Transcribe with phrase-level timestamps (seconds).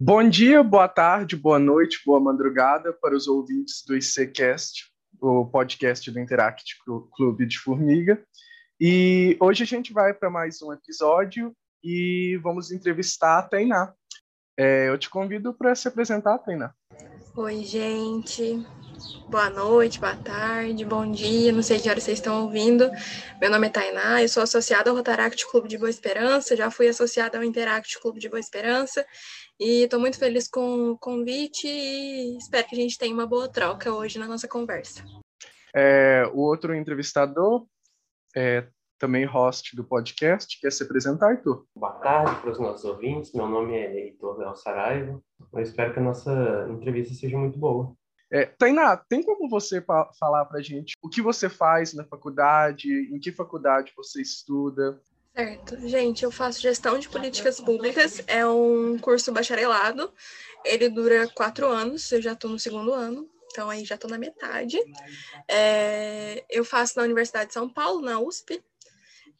[0.00, 6.10] Bom dia, boa tarde, boa noite, boa madrugada para os ouvintes do ICCast, o podcast
[6.10, 6.76] do Interact
[7.14, 8.20] Clube de Formiga.
[8.80, 13.94] E hoje a gente vai para mais um episódio e vamos entrevistar a Tainá.
[14.58, 16.74] É, eu te convido para se apresentar, Tainá.
[17.36, 18.66] Oi, gente.
[19.28, 22.88] Boa noite, boa tarde, bom dia, não sei que hora vocês estão ouvindo.
[23.40, 26.86] Meu nome é Tainá, eu sou associada ao Rotaract Clube de Boa Esperança, já fui
[26.88, 29.04] associada ao Interact Clube de Boa Esperança
[29.58, 33.48] e estou muito feliz com o convite e espero que a gente tenha uma boa
[33.48, 35.04] troca hoje na nossa conversa.
[35.74, 37.66] É, o outro entrevistador
[38.36, 38.66] é
[38.98, 41.66] também host do podcast, quer se apresentar, Heitor?
[41.74, 45.20] Boa tarde para os nossos ouvintes, meu nome é Heitor Léo Saraiva,
[45.52, 47.94] eu espero que a nossa entrevista seja muito boa.
[48.32, 49.80] É, Tainá, tem como você
[50.18, 55.00] falar para a gente o que você faz na faculdade, em que faculdade você estuda?
[55.34, 55.76] Certo.
[55.88, 60.12] Gente, eu faço gestão de políticas públicas, é um curso bacharelado,
[60.64, 64.16] ele dura quatro anos, eu já estou no segundo ano, então aí já estou na
[64.16, 64.78] metade.
[65.48, 68.62] É, eu faço na Universidade de São Paulo, na USP,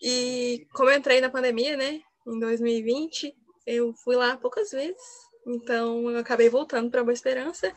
[0.03, 3.33] e como eu entrei na pandemia, né, em 2020,
[3.65, 5.01] eu fui lá poucas vezes,
[5.47, 7.73] então eu acabei voltando para Boa Esperança,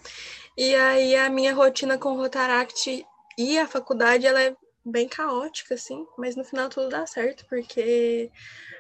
[0.58, 3.06] e aí a minha rotina com o Rotaract
[3.38, 4.56] e a faculdade, ela é
[4.90, 8.32] bem caótica, assim, mas no final tudo dá certo, porque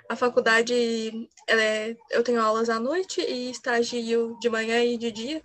[0.09, 5.41] a faculdade, é, eu tenho aulas à noite e estágio de manhã e de dia,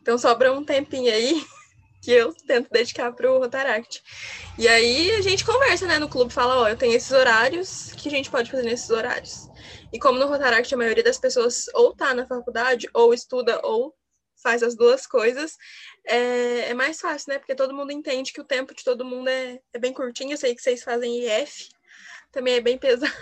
[0.00, 1.42] então sobra um tempinho aí
[2.02, 4.02] que eu tento dedicar para o Rotaract.
[4.58, 8.08] E aí a gente conversa, né, no clube, fala, ó, eu tenho esses horários, que
[8.08, 9.48] a gente pode fazer nesses horários?
[9.92, 13.94] E como no Rotaract a maioria das pessoas ou tá na faculdade, ou estuda, ou
[14.42, 15.56] faz as duas coisas,
[16.04, 17.38] é, é, mais fácil, né?
[17.38, 20.32] Porque todo mundo entende que o tempo de todo mundo é, é bem curtinho.
[20.32, 21.68] Eu sei que vocês fazem IF,
[22.30, 23.12] também é bem pesado,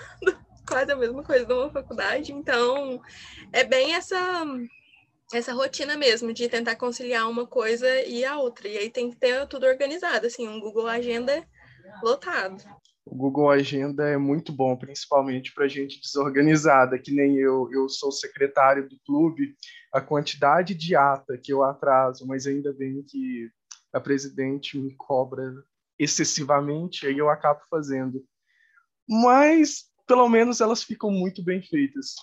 [0.66, 2.32] quase a mesma coisa de uma faculdade.
[2.32, 3.00] Então,
[3.52, 4.44] é bem essa
[5.32, 8.66] essa rotina mesmo de tentar conciliar uma coisa e a outra.
[8.66, 11.46] E aí tem que ter tudo organizado, assim, um Google Agenda
[12.02, 12.62] lotado.
[13.10, 17.68] O Google Agenda é muito bom, principalmente para gente desorganizada, que nem eu.
[17.72, 19.56] Eu sou secretário do clube
[19.92, 23.50] a quantidade de ata que eu atraso, mas ainda bem que
[23.92, 25.52] a presidente me cobra
[25.98, 28.24] excessivamente, aí eu acabo fazendo.
[29.08, 32.14] Mas, pelo menos, elas ficam muito bem feitas.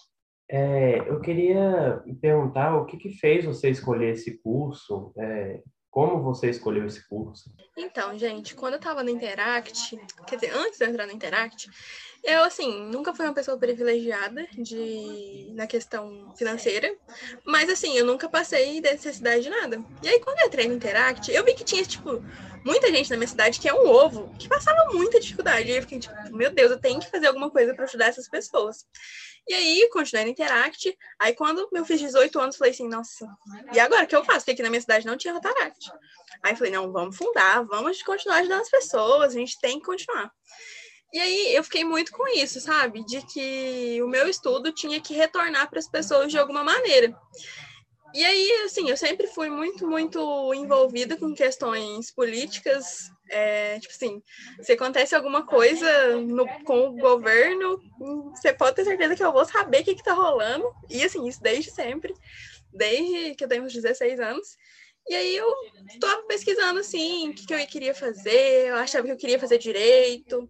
[0.49, 6.49] É, eu queria perguntar o que, que fez você escolher esse curso, é, como você
[6.49, 7.53] escolheu esse curso?
[7.75, 11.69] Então, gente, quando eu estava no Interact, quer dizer, antes de eu entrar no Interact,
[12.27, 16.93] eu, assim, nunca fui uma pessoa privilegiada de, na questão financeira,
[17.45, 19.81] mas, assim, eu nunca passei necessidade de nada.
[20.03, 22.21] E aí, quando eu entrei no Interact, eu vi que tinha, tipo,
[22.65, 25.71] muita gente na minha cidade que é um ovo, que passava muita dificuldade.
[25.71, 28.27] E eu fiquei, tipo, meu Deus, eu tenho que fazer alguma coisa para ajudar essas
[28.27, 28.85] pessoas.
[29.47, 30.97] E aí, continuei no Interact.
[31.17, 33.25] Aí, quando eu fiz 18 anos, falei assim, nossa,
[33.71, 34.39] e agora o que eu faço?
[34.39, 35.89] Porque aqui na minha cidade não tinha Rotaract.
[36.43, 40.29] Aí, falei, não, vamos fundar, vamos continuar ajudando as pessoas, a gente tem que continuar.
[41.13, 43.03] E aí eu fiquei muito com isso, sabe?
[43.05, 47.17] De que o meu estudo tinha que retornar para as pessoas de alguma maneira.
[48.13, 53.11] E aí, assim, eu sempre fui muito, muito envolvida com questões políticas.
[53.29, 54.23] É, tipo assim,
[54.61, 57.79] se acontece alguma coisa no, com o governo,
[58.31, 60.65] você pode ter certeza que eu vou saber o que, está rolando.
[60.89, 62.13] E assim, isso desde sempre,
[62.73, 64.57] desde que eu tenho uns 16 anos.
[65.09, 65.47] E aí eu
[65.87, 69.57] estava pesquisando assim, o que, que eu queria fazer, eu achava que eu queria fazer
[69.57, 70.49] direito.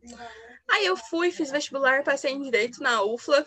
[0.69, 3.45] Aí eu fui, fiz vestibular, passei em direito na UFLA,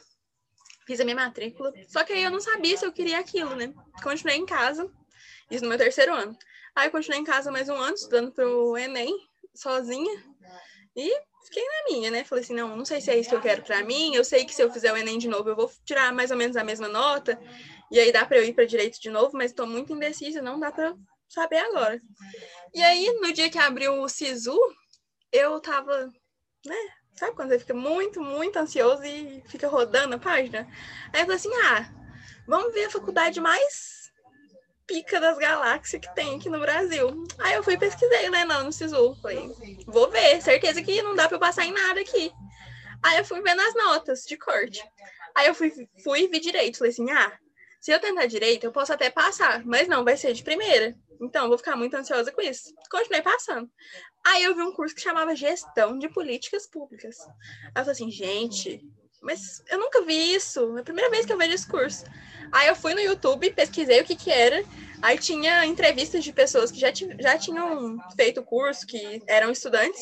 [0.86, 1.72] fiz a minha matrícula.
[1.88, 3.72] Só que aí eu não sabia se eu queria aquilo, né?
[4.02, 4.90] Continuei em casa,
[5.50, 6.36] isso no meu terceiro ano.
[6.74, 9.14] Aí eu continuei em casa mais um ano, estudando pro Enem,
[9.54, 10.24] sozinha.
[10.96, 12.24] E fiquei na minha, né?
[12.24, 14.14] Falei assim, não, não sei se é isso que eu quero para mim.
[14.14, 16.36] Eu sei que se eu fizer o Enem de novo, eu vou tirar mais ou
[16.36, 17.38] menos a mesma nota.
[17.90, 20.60] E aí dá para eu ir para direito de novo, mas estou muito indecisa, não
[20.60, 20.94] dá para
[21.28, 22.00] saber agora.
[22.72, 24.56] E aí, no dia que abriu o SISU,
[25.32, 26.06] eu tava,
[26.64, 30.66] né, Sabe quando você fica muito, muito ansioso e fica rodando a página?
[31.12, 31.88] Aí eu falei assim: ah,
[32.46, 34.10] vamos ver a faculdade mais
[34.86, 37.24] pica das galáxias que tem aqui no Brasil.
[37.38, 39.14] Aí eu fui e pesquisei, né, não, no SISU.
[39.22, 39.48] Falei,
[39.86, 42.32] vou ver, certeza que não dá para eu passar em nada aqui.
[43.02, 44.82] Aí eu fui vendo as notas de corte.
[45.34, 45.72] Aí eu fui,
[46.02, 46.78] fui e vi direito.
[46.78, 47.38] Falei assim: ah,
[47.80, 50.96] se eu tentar direito, eu posso até passar, mas não, vai ser de primeira.
[51.20, 52.74] Então, vou ficar muito ansiosa com isso.
[52.90, 53.70] Continuei passando.
[54.26, 57.18] Aí eu vi um curso que chamava Gestão de Políticas Públicas.
[57.18, 58.80] Aí eu falei assim, gente,
[59.22, 60.76] mas eu nunca vi isso.
[60.78, 62.04] É a primeira vez que eu vejo esse curso.
[62.50, 64.64] Aí eu fui no YouTube, pesquisei o que que era.
[65.02, 70.00] Aí tinha entrevistas de pessoas que já, já tinham feito o curso, que eram estudantes.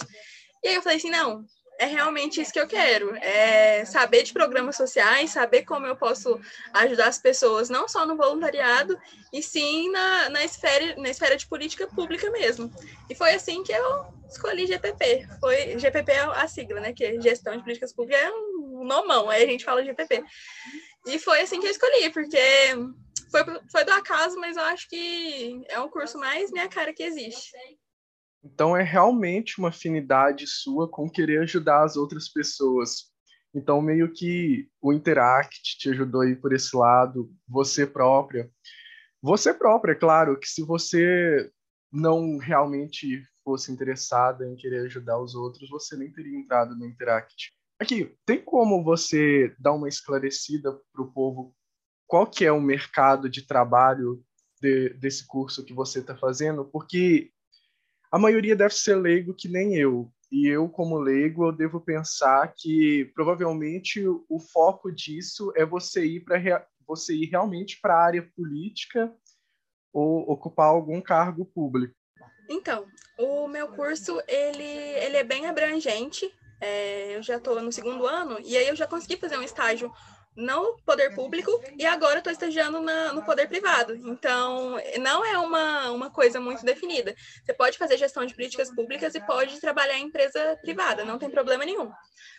[0.62, 1.44] E aí eu falei assim, não,
[1.78, 3.14] é realmente isso que eu quero.
[3.16, 6.38] É saber de programas sociais, saber como eu posso
[6.74, 8.98] ajudar as pessoas, não só no voluntariado,
[9.32, 12.70] e sim na, na, esfera, na esfera de política pública mesmo.
[13.08, 15.28] E foi assim que eu escolhi GPP.
[15.40, 16.92] Foi, GPP é a sigla, né?
[16.92, 20.24] Que é Gestão de Políticas Públicas é um nomão, aí a gente fala GPP.
[21.06, 22.38] E foi assim que eu escolhi, porque
[23.30, 27.04] foi, foi do acaso, mas eu acho que é um curso mais minha cara que
[27.04, 27.52] existe.
[28.42, 33.12] Então é realmente uma afinidade sua com querer ajudar as outras pessoas.
[33.54, 38.50] Então meio que o Interact te ajudou aí por esse lado, você própria.
[39.20, 41.50] Você própria, é claro, que se você
[41.90, 47.52] não realmente fosse interessada em querer ajudar os outros, você nem teria entrado no Interact.
[47.80, 51.54] Aqui, tem como você dar uma esclarecida para o povo
[52.08, 54.24] qual que é o mercado de trabalho
[54.60, 56.64] de, desse curso que você está fazendo?
[56.64, 57.30] Porque
[58.10, 60.10] a maioria deve ser leigo que nem eu.
[60.30, 66.20] E eu, como leigo, eu devo pensar que provavelmente o foco disso é você ir
[66.20, 69.12] para você ir realmente para a área política
[69.92, 71.94] ou ocupar algum cargo público.
[72.48, 72.86] Então,
[73.18, 76.30] o meu curso ele, ele é bem abrangente.
[76.60, 79.92] É, eu já estou no segundo ano e aí eu já consegui fazer um estágio
[80.38, 83.96] no poder público e agora estou estagiando na, no poder privado.
[83.96, 87.12] Então, não é uma, uma coisa muito definida.
[87.44, 91.28] Você pode fazer gestão de políticas públicas e pode trabalhar em empresa privada, não tem
[91.28, 91.90] problema nenhum.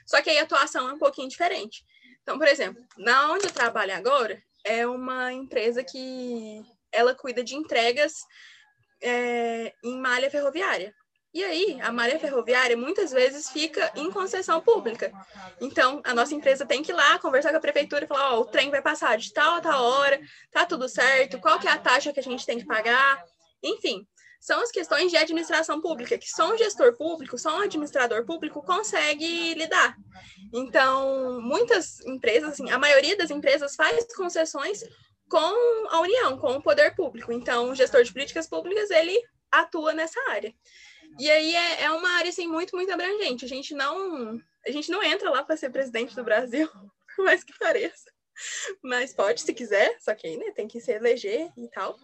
[0.06, 1.84] Só que aí a atuação é um pouquinho diferente.
[2.24, 6.64] Então, por exemplo, na onde eu trabalho agora, é uma empresa que
[6.94, 8.14] ela cuida de entregas
[9.02, 10.96] é, em malha ferroviária.
[11.32, 15.12] E aí, a malha ferroviária muitas vezes fica em concessão pública.
[15.62, 18.38] Então, a nossa empresa tem que ir lá conversar com a prefeitura e falar: ó,
[18.38, 20.20] oh, o trem vai passar de tal a tal hora,
[20.52, 23.24] tá tudo certo, qual que é a taxa que a gente tem que pagar.
[23.62, 24.08] Enfim,
[24.40, 28.64] são as questões de administração pública, que só um gestor público, só um administrador público
[28.64, 29.96] consegue lidar.
[30.54, 34.84] Então, muitas empresas, assim, a maioria das empresas faz concessões
[35.30, 37.32] com a União, com o poder público.
[37.32, 39.22] Então, o gestor de políticas públicas, ele
[39.52, 40.54] atua nessa área.
[41.20, 43.44] E aí é, é uma área assim muito, muito abrangente.
[43.44, 46.68] A gente não, a gente não entra lá para ser presidente do Brasil,
[47.16, 48.10] por mais que pareça.
[48.82, 52.00] Mas pode, se quiser, só que aí né, tem que se eleger e tal.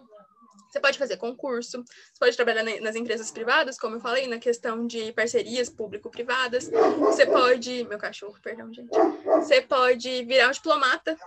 [0.70, 4.86] Você pode fazer concurso, você pode trabalhar nas empresas privadas, como eu falei, na questão
[4.86, 6.70] de parcerias público-privadas.
[7.00, 7.86] Você pode.
[7.86, 8.90] Meu cachorro, perdão, gente.
[9.24, 11.18] Você pode virar um diplomata,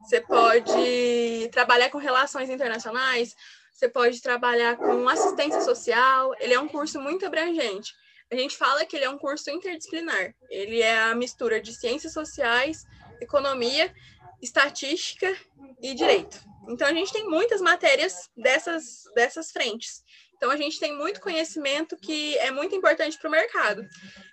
[0.00, 3.36] você pode trabalhar com relações internacionais,
[3.74, 6.32] você pode trabalhar com assistência social.
[6.38, 7.92] Ele é um curso muito abrangente.
[8.30, 10.32] A gente fala que ele é um curso interdisciplinar.
[10.48, 12.86] Ele é a mistura de ciências sociais,
[13.20, 13.92] economia,
[14.40, 15.36] estatística
[15.82, 16.38] e direito.
[16.68, 20.04] Então, a gente tem muitas matérias dessas, dessas frentes.
[20.36, 23.86] Então, a gente tem muito conhecimento que é muito importante para o mercado.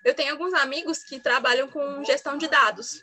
[0.06, 3.02] Eu tenho alguns amigos que trabalham com gestão de dados.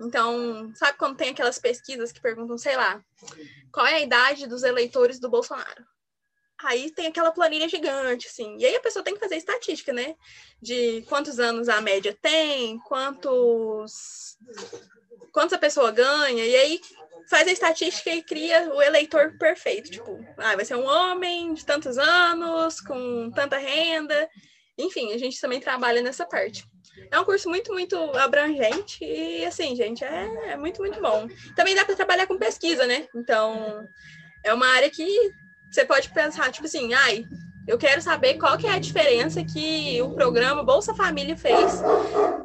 [0.00, 3.02] Então, sabe quando tem aquelas pesquisas que perguntam, sei lá,
[3.72, 5.84] qual é a idade dos eleitores do Bolsonaro?
[6.62, 8.56] Aí tem aquela planilha gigante, assim.
[8.58, 10.14] E aí a pessoa tem que fazer estatística, né?
[10.60, 14.38] De quantos anos a média tem, quantos.
[15.32, 16.80] Quantos a pessoa ganha, e aí
[17.28, 19.90] faz a estatística e cria o eleitor perfeito.
[19.90, 24.28] Tipo, ah, vai ser um homem de tantos anos, com tanta renda.
[24.78, 26.66] Enfim, a gente também trabalha nessa parte.
[27.10, 31.28] É um curso muito, muito abrangente e, assim, gente, é, é muito, muito bom.
[31.54, 33.06] Também dá para trabalhar com pesquisa, né?
[33.14, 33.86] Então,
[34.44, 35.06] é uma área que
[35.70, 37.24] você pode pensar, tipo assim, ai,
[37.66, 41.82] eu quero saber qual que é a diferença que o programa Bolsa Família fez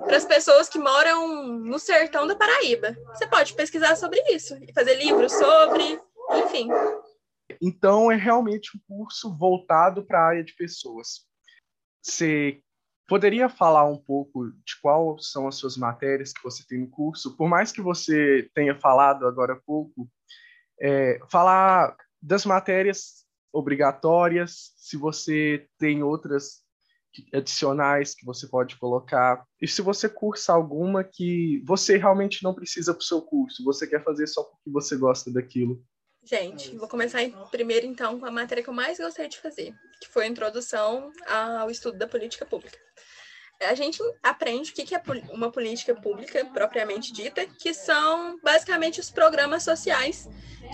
[0.05, 2.97] para as pessoas que moram no sertão da Paraíba.
[3.13, 5.99] Você pode pesquisar sobre isso e fazer livros sobre,
[6.43, 6.69] enfim.
[7.61, 11.27] Então, é realmente um curso voltado para a área de pessoas.
[12.01, 12.59] Você
[13.11, 17.35] Poderia falar um pouco de quais são as suas matérias que você tem no curso?
[17.35, 20.09] Por mais que você tenha falado agora há pouco,
[20.79, 26.61] é, falar das matérias obrigatórias, se você tem outras
[27.33, 32.93] adicionais que você pode colocar, e se você cursa alguma que você realmente não precisa
[32.93, 35.83] para o seu curso, você quer fazer só porque você gosta daquilo.
[36.23, 40.07] Gente, vou começar primeiro então com a matéria que eu mais gostei de fazer, que
[40.07, 42.77] foi a introdução ao estudo da política pública.
[43.61, 45.01] A gente aprende o que é
[45.31, 50.27] uma política pública propriamente dita, que são basicamente os programas sociais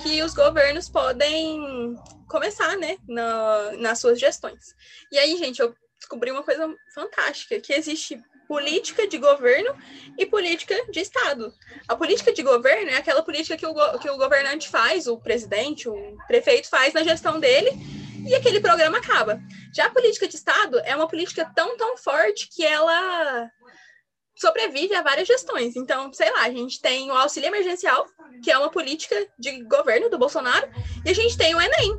[0.03, 1.95] que os governos podem
[2.27, 4.75] começar, né, na, nas suas gestões.
[5.11, 9.75] E aí, gente, eu descobri uma coisa fantástica, que existe política de governo
[10.17, 11.53] e política de Estado.
[11.87, 15.89] A política de governo é aquela política que o, que o governante faz, o presidente,
[15.89, 17.71] o prefeito faz na gestão dele,
[18.25, 19.39] e aquele programa acaba.
[19.73, 23.49] Já a política de Estado é uma política tão, tão forte que ela
[24.35, 25.75] sobrevive a várias gestões.
[25.75, 28.05] Então, sei lá, a gente tem o auxílio emergencial,
[28.43, 30.67] que é uma política de governo do Bolsonaro,
[31.05, 31.97] e a gente tem o Enem.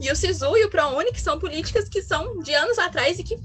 [0.00, 3.24] E o SISU e o ProUni, que são políticas que são de anos atrás e
[3.24, 3.36] que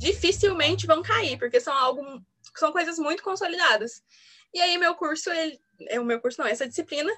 [0.00, 2.02] dificilmente vão cair, porque são algo
[2.56, 4.02] são coisas muito consolidadas.
[4.52, 7.12] E aí meu curso, ele, é o meu curso não, essa disciplina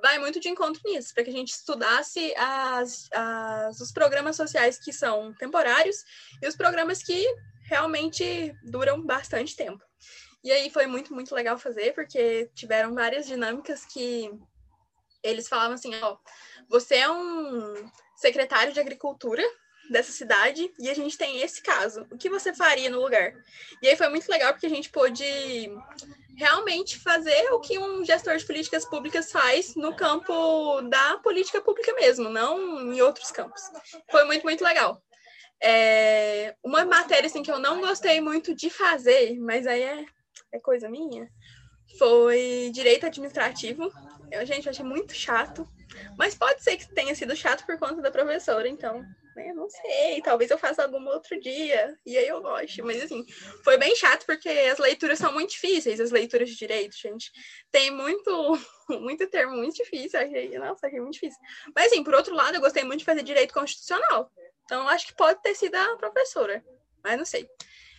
[0.00, 4.78] vai muito de encontro nisso, para que a gente estudasse as, as, os programas sociais
[4.78, 5.96] que são temporários
[6.40, 7.26] e os programas que
[7.64, 9.84] realmente duram bastante tempo.
[10.42, 14.30] E aí foi muito, muito legal fazer, porque tiveram várias dinâmicas que
[15.24, 16.16] eles falavam assim, ó,
[16.68, 17.74] você é um
[18.16, 19.42] secretário de agricultura
[19.90, 22.06] dessa cidade e a gente tem esse caso.
[22.10, 23.34] O que você faria no lugar?
[23.82, 25.24] E aí foi muito legal porque a gente pôde
[26.36, 31.92] realmente fazer o que um gestor de políticas públicas faz no campo da política pública
[31.94, 33.60] mesmo, não em outros campos.
[34.10, 35.02] Foi muito, muito legal.
[35.60, 40.04] É, uma matéria assim, que eu não gostei muito de fazer, mas aí é,
[40.52, 41.28] é coisa minha,
[41.98, 43.90] foi direito administrativo.
[44.30, 45.68] Eu, gente, achei muito chato.
[46.16, 49.04] Mas pode ser que tenha sido chato por conta da professora, então,
[49.38, 49.52] né?
[49.52, 52.84] Não sei, talvez eu faça algum outro dia, e aí eu gosto.
[52.84, 53.24] Mas, assim,
[53.62, 57.30] foi bem chato porque as leituras são muito difíceis, as leituras de direito, gente.
[57.70, 58.30] Tem muito,
[59.00, 61.40] muito termo muito difícil, achei, nossa, achei muito difícil.
[61.74, 64.30] Mas, assim, por outro lado, eu gostei muito de fazer direito constitucional.
[64.64, 66.62] Então, acho que pode ter sido a professora,
[67.02, 67.48] mas não sei.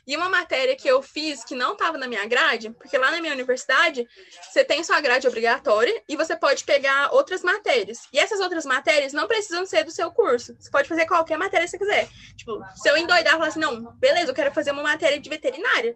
[0.09, 3.21] E uma matéria que eu fiz que não estava na minha grade, porque lá na
[3.21, 4.07] minha universidade
[4.41, 7.99] você tem sua grade obrigatória e você pode pegar outras matérias.
[8.11, 10.55] E essas outras matérias não precisam ser do seu curso.
[10.59, 12.09] Você pode fazer qualquer matéria que você quiser.
[12.35, 15.29] Tipo, se eu endoidar e falar assim, não, beleza, eu quero fazer uma matéria de
[15.29, 15.95] veterinária,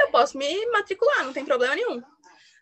[0.00, 2.02] eu posso me matricular, não tem problema nenhum.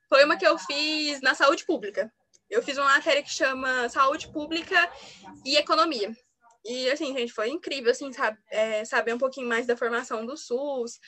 [0.09, 2.09] Foi uma que eu fiz na saúde pública.
[2.49, 4.89] Eu fiz uma matéria que chama Saúde Pública
[5.45, 6.15] e Economia.
[6.65, 10.37] E, assim, gente, foi incrível, assim, sabe, é, saber um pouquinho mais da formação do
[10.37, 10.99] SUS,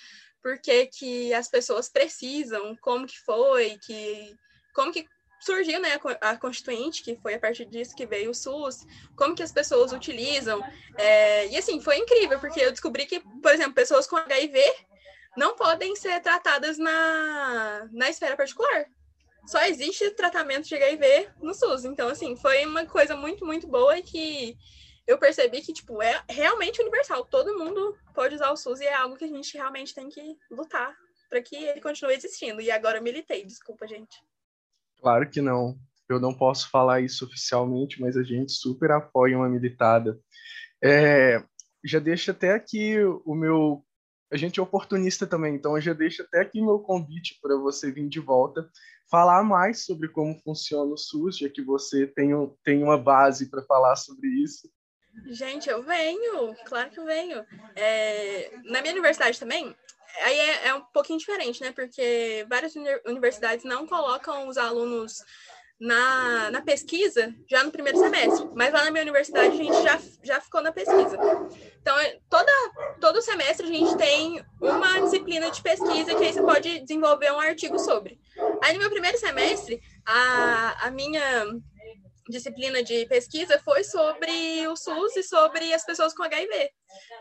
[0.42, 4.36] por que, as pessoas precisam, como que foi, que,
[4.74, 5.08] como que
[5.40, 8.86] surgiu, né, a Constituinte, que foi a partir disso que veio o SUS,
[9.16, 10.62] como que as pessoas utilizam.
[10.96, 14.62] É, e, assim, foi incrível, porque eu descobri que, por exemplo, pessoas com HIV
[15.36, 18.86] não podem ser tratadas na, na esfera particular.
[19.46, 21.84] Só existe tratamento de HIV no SUS.
[21.84, 24.56] Então, assim, foi uma coisa muito, muito boa e que
[25.06, 27.24] eu percebi que, tipo, é realmente universal.
[27.24, 30.36] Todo mundo pode usar o SUS e é algo que a gente realmente tem que
[30.50, 30.96] lutar
[31.28, 32.60] para que ele continue existindo.
[32.60, 34.22] E agora eu militei, desculpa, gente.
[35.00, 35.78] Claro que não.
[36.08, 40.18] Eu não posso falar isso oficialmente, mas a gente super apoia uma militada.
[40.82, 41.42] É,
[41.84, 43.84] já deixo até aqui o meu.
[44.30, 47.92] A gente é oportunista também, então eu já deixo até aqui meu convite para você
[47.92, 48.68] vir de volta,
[49.08, 52.30] falar mais sobre como funciona o SUS, já que você tem,
[52.64, 54.68] tem uma base para falar sobre isso.
[55.24, 57.44] Gente, eu venho, claro que eu venho.
[57.74, 59.74] É, na minha universidade também,
[60.22, 61.72] aí é, é, um pouquinho diferente, né?
[61.72, 65.24] Porque várias universidades não colocam os alunos
[65.78, 70.00] na, na pesquisa já no primeiro semestre, mas lá na minha universidade a gente já,
[70.22, 71.18] já ficou na pesquisa.
[71.80, 72.52] Então, é, toda,
[73.00, 77.40] todo semestre a gente tem uma disciplina de pesquisa que aí você pode desenvolver um
[77.40, 78.18] artigo sobre.
[78.62, 81.46] Aí no meu primeiro semestre, a, a minha
[82.28, 86.70] disciplina de pesquisa foi sobre o SUS e sobre as pessoas com HIV.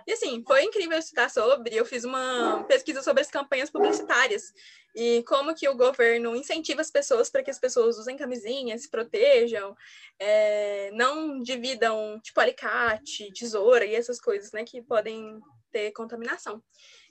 [0.08, 1.76] E assim, foi incrível estudar sobre.
[1.76, 4.54] Eu fiz uma pesquisa sobre as campanhas publicitárias
[4.96, 8.90] e como que o governo incentiva as pessoas para que as pessoas usem camisinha, se
[8.90, 9.76] protejam,
[10.18, 15.40] é, não dividam tipo alicate, tesoura e essas coisas, né, que podem
[15.72, 16.64] ter contaminação.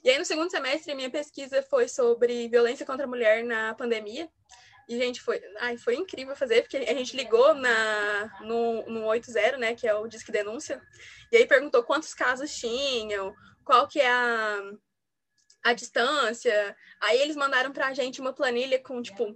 [0.03, 4.27] E aí no segundo semestre minha pesquisa foi sobre violência contra a mulher na pandemia.
[4.87, 9.57] E, gente, foi, ai, foi incrível fazer, porque a gente ligou na, no, no 80,
[9.57, 10.81] né, que é o Disque Denúncia,
[11.31, 14.61] e aí perguntou quantos casos tinham, qual que é a,
[15.65, 16.77] a distância.
[17.01, 19.33] Aí eles mandaram para a gente uma planilha com, tipo,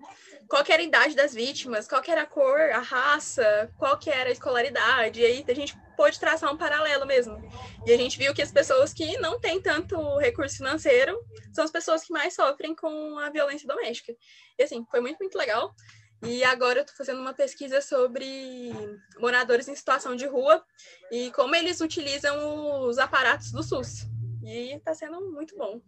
[0.47, 4.31] qual era a idade das vítimas, qual era a cor, a raça, qual era a
[4.31, 5.21] escolaridade.
[5.21, 7.35] E aí a gente pôde traçar um paralelo mesmo.
[7.83, 11.19] E a gente viu que as pessoas que não têm tanto recurso financeiro
[11.51, 14.15] são as pessoas que mais sofrem com a violência doméstica.
[14.57, 15.73] E assim, foi muito, muito legal.
[16.21, 18.71] E agora eu estou fazendo uma pesquisa sobre
[19.17, 20.63] moradores em situação de rua
[21.11, 24.05] e como eles utilizam os aparatos do SUS.
[24.43, 25.81] E está sendo muito bom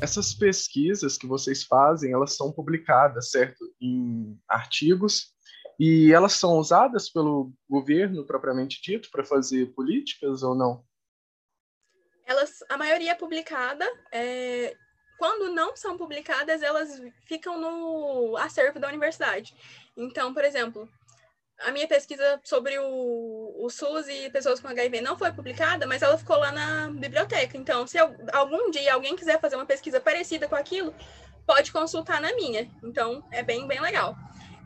[0.00, 5.34] essas pesquisas que vocês fazem, elas são publicadas, certo, em artigos
[5.78, 10.84] e elas são usadas pelo governo propriamente dito para fazer políticas ou não?
[12.26, 13.84] Elas, a maioria é publicada.
[14.12, 14.76] É,
[15.18, 19.54] quando não são publicadas, elas ficam no acervo da universidade.
[19.96, 20.88] Então, por exemplo,
[21.60, 26.02] a minha pesquisa sobre o, o SUS e pessoas com HIV não foi publicada, mas
[26.02, 27.56] ela ficou lá na biblioteca.
[27.56, 27.96] Então, se
[28.32, 30.94] algum dia alguém quiser fazer uma pesquisa parecida com aquilo,
[31.46, 32.68] pode consultar na minha.
[32.82, 34.16] Então, é bem, bem legal.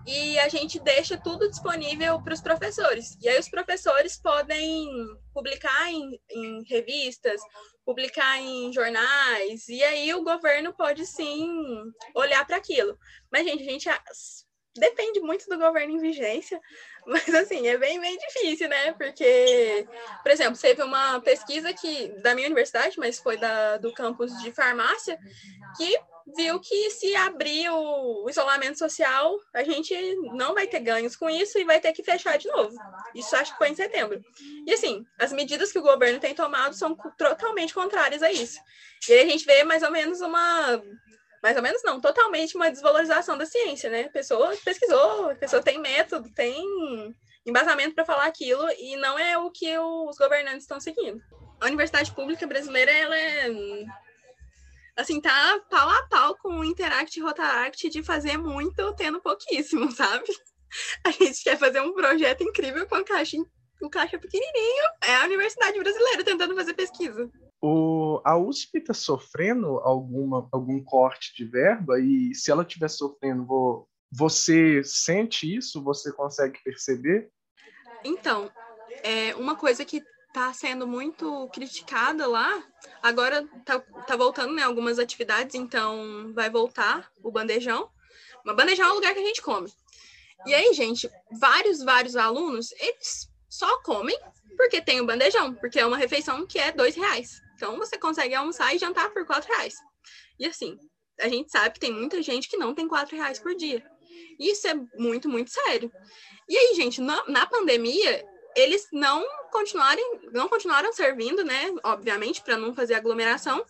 [0.07, 3.19] E a gente deixa tudo disponível para os professores.
[3.21, 4.89] E aí os professores podem
[5.35, 7.41] publicar em, em revistas,
[7.85, 11.47] publicar em jornais, e aí o governo pode sim
[12.15, 12.99] olhar para aquilo.
[13.31, 13.89] Mas, gente, a gente
[14.79, 16.61] depende muito do governo em vigência,
[17.07, 18.93] mas assim, é bem, bem difícil, né?
[18.93, 19.87] Porque,
[20.23, 24.53] por exemplo, teve uma pesquisa que da minha universidade, mas foi da, do campus de
[24.53, 25.19] farmácia,
[25.77, 25.99] que
[26.37, 29.95] viu que se abrir o isolamento social, a gente
[30.35, 32.77] não vai ter ganhos com isso e vai ter que fechar de novo.
[33.15, 34.23] Isso acho que foi em setembro.
[34.67, 38.61] E assim, as medidas que o governo tem tomado são totalmente contrárias a isso.
[39.09, 40.83] E aí a gente vê mais ou menos uma
[41.43, 44.03] mais ou menos não, totalmente uma desvalorização da ciência, né?
[44.03, 46.65] A pessoa pesquisou, a pessoa tem método, tem
[47.47, 51.21] embasamento para falar aquilo e não é o que os governantes estão seguindo.
[51.61, 53.51] A universidade pública brasileira, ela é
[54.97, 59.91] assim, tá pau a pau com o Interact e Rotaract de fazer muito tendo pouquíssimo,
[59.93, 60.27] sabe?
[61.05, 63.37] A gente quer fazer um projeto incrível com a caixa,
[63.81, 64.85] com caixa pequenininho.
[65.03, 67.31] É a universidade brasileira tentando fazer pesquisa.
[67.61, 73.45] O, a USP está sofrendo alguma, algum corte de verba e se ela estiver sofrendo,
[73.45, 75.83] vou, você sente isso?
[75.83, 77.31] Você consegue perceber?
[78.05, 78.51] Então,
[79.03, 82.63] é uma coisa que está sendo muito criticada lá.
[83.03, 87.91] Agora está tá voltando né, algumas atividades, então vai voltar o bandejão.
[88.45, 89.73] Mas bandejão é o lugar que a gente come.
[90.47, 91.11] E aí, gente,
[91.41, 94.17] vários, vários alunos, eles só comem
[94.57, 97.43] porque tem o bandejão, porque é uma refeição que é dois reais.
[97.59, 99.75] Então você consegue almoçar e jantar por quatro reais.
[100.39, 100.79] E assim,
[101.21, 103.85] a gente sabe que tem muita gente que não tem quatro reais por dia.
[104.39, 105.93] Isso é muito, muito sério.
[106.49, 108.25] E aí, gente, na, na pandemia,
[108.55, 111.75] eles não continuarem, não continuaram servindo, né?
[111.83, 113.67] Obviamente, para não fazer aglomeração,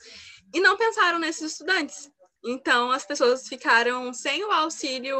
[0.52, 2.10] e não pensaram nesses estudantes.
[2.44, 5.18] Então, as pessoas ficaram sem o auxílio,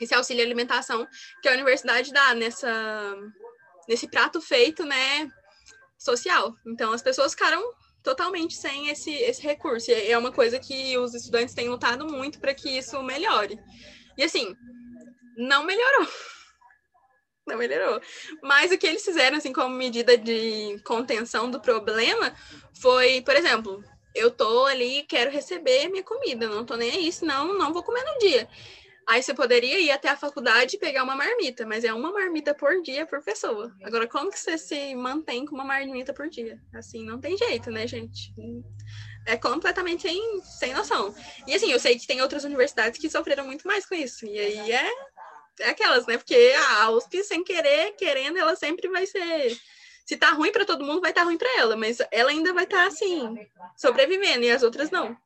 [0.00, 1.06] esse auxílio alimentação
[1.40, 3.16] que a universidade dá nessa,
[3.88, 5.30] nesse prato feito, né?
[6.00, 6.56] Social.
[6.66, 7.62] Então, as pessoas ficaram
[8.02, 9.90] totalmente sem esse, esse recurso.
[9.90, 13.60] E é uma coisa que os estudantes têm lutado muito para que isso melhore.
[14.16, 14.56] E assim,
[15.36, 16.08] não melhorou.
[17.46, 18.00] Não melhorou.
[18.42, 22.32] Mas o que eles fizeram, assim, como medida de contenção do problema,
[22.80, 23.82] foi, por exemplo,
[24.14, 28.04] eu tô ali, quero receber minha comida, não tô nem aí, senão não vou comer
[28.04, 28.48] no dia.
[29.06, 32.54] Aí você poderia ir até a faculdade e pegar uma marmita, mas é uma marmita
[32.54, 33.74] por dia por pessoa.
[33.82, 36.60] Agora, como que você se mantém com uma marmita por dia?
[36.74, 38.32] Assim, não tem jeito, né, gente?
[39.26, 41.14] É completamente sem, sem noção.
[41.46, 44.24] E assim, eu sei que tem outras universidades que sofreram muito mais com isso.
[44.26, 44.90] E aí é,
[45.60, 46.16] é aquelas, né?
[46.16, 49.58] Porque a USP, sem querer, querendo, ela sempre vai ser.
[50.06, 52.52] Se tá ruim para todo mundo, vai estar tá ruim para ela, mas ela ainda
[52.52, 53.36] vai estar tá, assim,
[53.76, 55.16] sobrevivendo, e as outras não.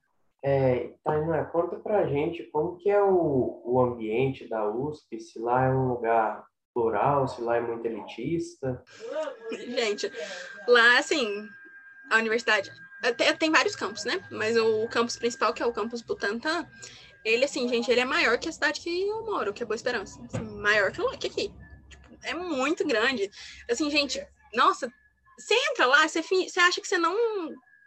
[0.45, 5.65] É, Tainá, conta pra gente como que é o, o ambiente da USP, se lá
[5.65, 8.85] é um lugar plural, se lá é muito elitista.
[9.51, 10.13] Gente,
[10.69, 11.49] lá, assim,
[12.11, 12.71] a universidade
[13.13, 14.23] tem, tem vários campos, né?
[14.31, 16.69] Mas o campus principal, que é o campus Butantã,
[17.25, 19.77] ele, assim, gente, ele é maior que a cidade que eu moro, que é Boa
[19.77, 20.21] Esperança.
[20.25, 21.55] Assim, maior que, que aqui.
[21.89, 23.31] Tipo, é muito grande.
[23.71, 24.23] Assim, gente,
[24.55, 24.93] nossa,
[25.39, 27.17] você entra lá, você, você acha que você não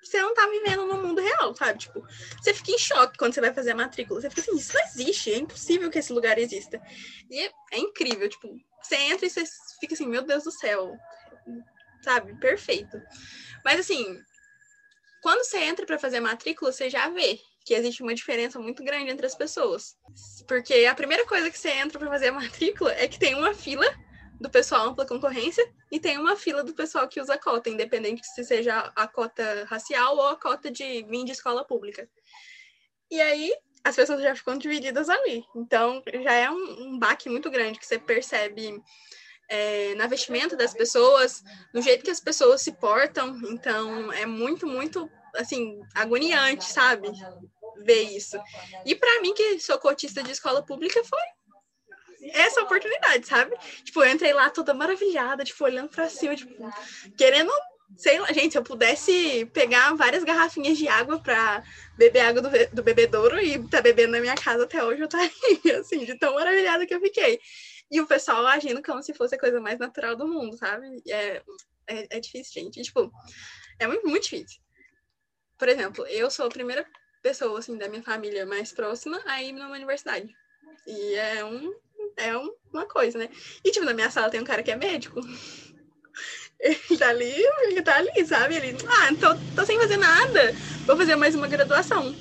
[0.08, 1.80] você não tá vivendo no mundo real, sabe?
[1.80, 2.06] Tipo,
[2.42, 4.22] você fica em choque quando você vai fazer a matrícula.
[4.22, 6.82] Você fica assim, isso não existe, é impossível que esse lugar exista.
[7.30, 9.44] E é, é incrível, tipo, você entra e você
[9.80, 10.98] fica assim, meu Deus do céu,
[12.02, 12.34] sabe?
[12.40, 13.02] Perfeito.
[13.64, 14.20] Mas assim,
[15.22, 18.82] quando você entra para fazer a matrícula, você já vê que existe uma diferença muito
[18.82, 19.98] grande entre as pessoas.
[20.48, 23.54] Porque a primeira coisa que você entra para fazer a matrícula é que tem uma
[23.54, 23.86] fila
[24.40, 28.44] do pessoal ampla concorrência e tem uma fila do pessoal que usa cota, independente se
[28.44, 32.08] seja a cota racial ou a cota de vir de escola pública.
[33.10, 35.44] E aí as pessoas já ficam divididas ali.
[35.56, 38.82] Então já é um, um baque muito grande que você percebe
[39.50, 43.40] é, na vestimenta das pessoas, no jeito que as pessoas se portam.
[43.50, 47.10] Então é muito, muito assim, agoniante, sabe?
[47.84, 48.38] Ver isso.
[48.86, 51.37] E para mim, que sou cotista de escola pública, foi
[52.34, 53.56] essa oportunidade, sabe?
[53.84, 56.54] Tipo, eu entrei lá toda maravilhada, tipo, olhando pra cima, tipo,
[57.18, 57.52] querendo,
[57.96, 61.64] sei lá, gente, se eu pudesse pegar várias garrafinhas de água pra
[61.98, 65.32] beber água do, do bebedouro e tá bebendo na minha casa até hoje, eu estaria,
[65.80, 67.40] assim, de tão maravilhada que eu fiquei.
[67.90, 70.86] E o pessoal agindo como se fosse a coisa mais natural do mundo, sabe?
[71.08, 71.42] É,
[71.88, 72.82] é, é difícil, gente.
[72.82, 73.12] Tipo,
[73.80, 74.60] é muito, muito difícil.
[75.58, 76.86] Por exemplo, eu sou a primeira
[77.22, 80.34] pessoa, assim, da minha família mais próxima a ir numa universidade.
[80.86, 81.74] E é um
[82.18, 82.36] é
[82.74, 83.30] uma coisa, né?
[83.64, 85.22] E, tipo, na minha sala tem um cara que é médico.
[86.60, 88.56] Ele tá ali, ele tá ali, sabe?
[88.56, 90.52] Ele, ah, tô, tô sem fazer nada,
[90.88, 92.16] vou fazer mais uma graduação.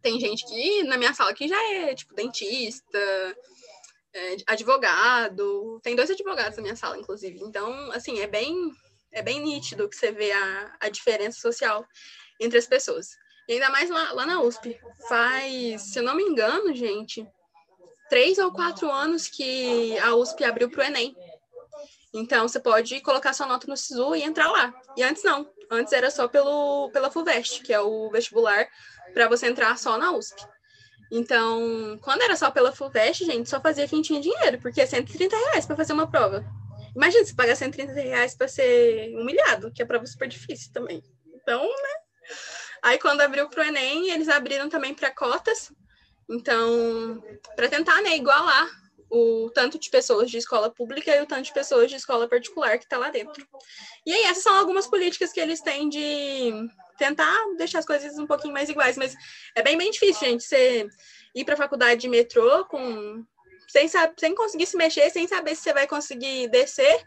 [0.00, 2.98] Tem gente que na minha sala que já é, tipo, dentista,
[4.16, 5.78] é, advogado.
[5.82, 7.38] Tem dois advogados na minha sala, inclusive.
[7.42, 8.72] Então, assim, é bem,
[9.12, 11.86] é bem nítido que você vê a, a diferença social
[12.40, 13.08] entre as pessoas.
[13.46, 14.80] E ainda mais lá, lá na USP.
[15.08, 17.26] Faz, se eu não me engano, gente,
[18.08, 21.16] três ou quatro anos que a USP abriu para o Enem.
[22.14, 24.74] Então, você pode colocar sua nota no SISU e entrar lá.
[24.96, 25.50] E antes não.
[25.70, 28.66] Antes era só pelo, pela FUVEST, que é o vestibular
[29.12, 30.40] para você entrar só na USP.
[31.10, 35.36] Então, quando era só pela FUVEST, gente, só fazia quem tinha dinheiro, porque é 130
[35.36, 36.44] reais para fazer uma prova.
[36.94, 41.02] Imagina se pagar 130 reais para ser humilhado, que a prova é super difícil também.
[41.34, 42.06] Então, né?
[42.82, 45.70] Aí, quando abriu para o Enem, eles abriram também para cotas.
[46.28, 47.22] Então,
[47.54, 48.68] para tentar né, igualar
[49.08, 52.76] o tanto de pessoas de escola pública e o tanto de pessoas de escola particular
[52.78, 53.46] que está lá dentro.
[54.04, 56.52] E aí, essas são algumas políticas que eles têm de
[56.98, 59.14] tentar deixar as coisas um pouquinho mais iguais, mas
[59.54, 60.88] é bem, bem difícil, gente, você
[61.34, 63.24] ir para a faculdade de metrô com
[63.68, 63.86] sem,
[64.16, 67.04] sem conseguir se mexer, sem saber se você vai conseguir descer,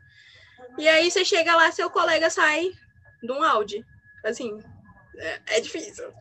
[0.78, 2.72] e aí você chega lá, seu colega sai
[3.22, 3.86] de um Audi.
[4.24, 4.60] Assim,
[5.18, 6.14] é, é difícil.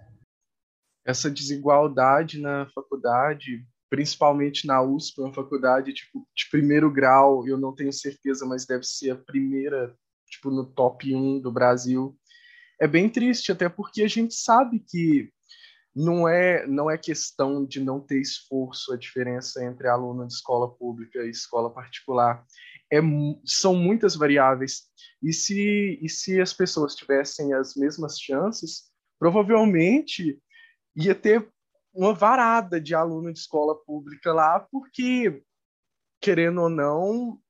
[1.09, 7.75] Essa desigualdade na faculdade principalmente na USP, uma faculdade tipo, de primeiro grau, eu não
[7.75, 9.95] tenho certeza, mas deve ser a primeira,
[10.29, 12.17] tipo, no top 1 do Brasil.
[12.81, 15.31] É bem triste, até porque a gente sabe que
[15.95, 20.71] não é, não é questão de não ter esforço a diferença entre aluno de escola
[20.71, 22.45] pública e escola particular.
[22.93, 22.99] É,
[23.45, 24.83] são muitas variáveis.
[25.23, 28.85] E se, e se as pessoas tivessem as mesmas chances,
[29.19, 30.39] provavelmente
[30.99, 31.49] ia ter
[31.95, 35.43] uma varada de aluno de escola pública lá, porque,
[36.21, 37.41] querendo ou não,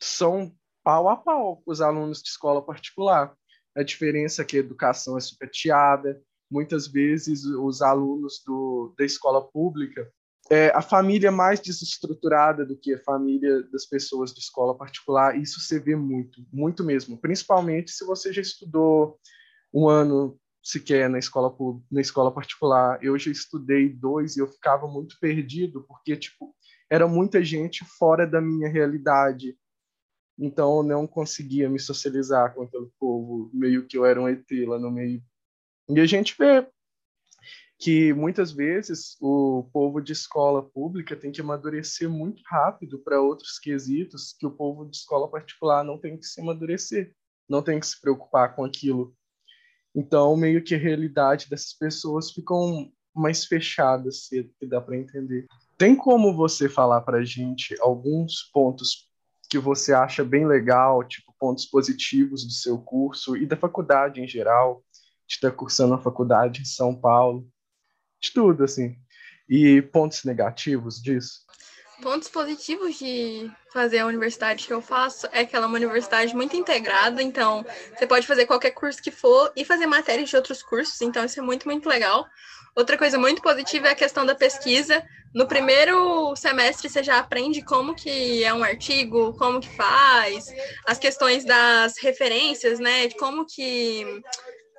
[0.00, 3.36] são pau a pau os alunos de escola particular.
[3.76, 9.42] A diferença é que a educação é sucateada, muitas vezes os alunos do, da escola
[9.50, 10.12] pública
[10.50, 15.38] é a família mais desestruturada do que a família das pessoas de escola particular.
[15.38, 17.16] Isso você vê muito, muito mesmo.
[17.16, 19.18] Principalmente se você já estudou
[19.72, 21.54] um ano sequer na escola
[21.90, 23.02] na escola particular.
[23.02, 26.54] Eu já estudei dois e eu ficava muito perdido porque tipo
[26.88, 29.56] era muita gente fora da minha realidade.
[30.38, 34.46] Então eu não conseguia me socializar com aquele povo, meio que eu era um ET
[34.66, 35.22] lá no meio.
[35.88, 36.66] E a gente vê
[37.78, 43.58] que muitas vezes o povo de escola pública tem que amadurecer muito rápido para outros
[43.58, 47.12] quesitos que o povo de escola particular não tem que se amadurecer,
[47.48, 49.16] não tem que se preocupar com aquilo
[49.94, 55.46] então, meio que a realidade dessas pessoas ficam mais fechadas, se dá para entender.
[55.76, 59.08] Tem como você falar para a gente alguns pontos
[59.50, 64.26] que você acha bem legal, tipo pontos positivos do seu curso e da faculdade em
[64.26, 64.82] geral,
[65.26, 67.46] de estar cursando a faculdade em São Paulo,
[68.18, 68.96] de tudo assim,
[69.46, 71.40] e pontos negativos disso?
[72.02, 76.34] Pontos positivos de fazer a universidade que eu faço é que ela é uma universidade
[76.34, 77.64] muito integrada, então
[77.96, 81.38] você pode fazer qualquer curso que for e fazer matérias de outros cursos, então isso
[81.38, 82.26] é muito, muito legal.
[82.74, 85.00] Outra coisa muito positiva é a questão da pesquisa.
[85.32, 90.52] No primeiro semestre você já aprende como que é um artigo, como que faz,
[90.84, 94.22] as questões das referências, né, de como que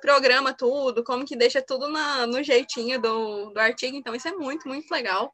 [0.02, 4.32] programa tudo, como que deixa tudo na, no jeitinho do, do artigo, então isso é
[4.32, 5.32] muito, muito legal.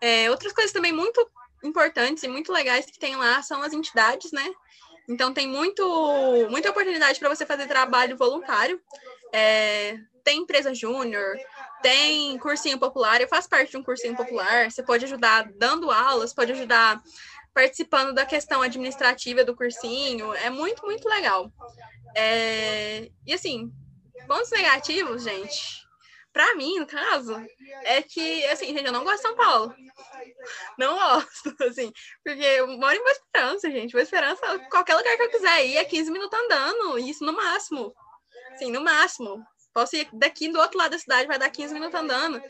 [0.00, 1.28] É, outras coisas também muito
[1.62, 4.46] importantes e muito legais que tem lá são as entidades, né?
[5.08, 8.80] Então tem muito, muita oportunidade para você fazer trabalho voluntário.
[9.32, 11.36] É, tem empresa júnior,
[11.82, 16.32] tem cursinho popular, eu faço parte de um cursinho popular, você pode ajudar dando aulas,
[16.32, 17.02] pode ajudar
[17.52, 21.52] participando da questão administrativa do cursinho, é muito, muito legal.
[22.14, 23.72] É, e assim,
[24.26, 25.86] pontos negativos, gente,
[26.32, 27.34] para mim, no caso,
[27.84, 29.74] é que, assim, gente, eu não gosto de São Paulo.
[30.78, 31.92] Não gosto, assim,
[32.24, 33.92] porque eu moro em Boa Esperança, gente.
[33.92, 37.94] Boa Esperança, qualquer lugar que eu quiser ir é 15 minutos andando, isso no máximo.
[38.52, 39.44] Assim, no máximo.
[39.72, 42.42] Posso ir daqui do outro lado da cidade, vai dar 15 minutos andando.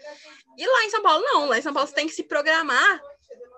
[0.57, 1.47] E lá em São Paulo, não.
[1.47, 3.01] Lá em São Paulo você tem que se programar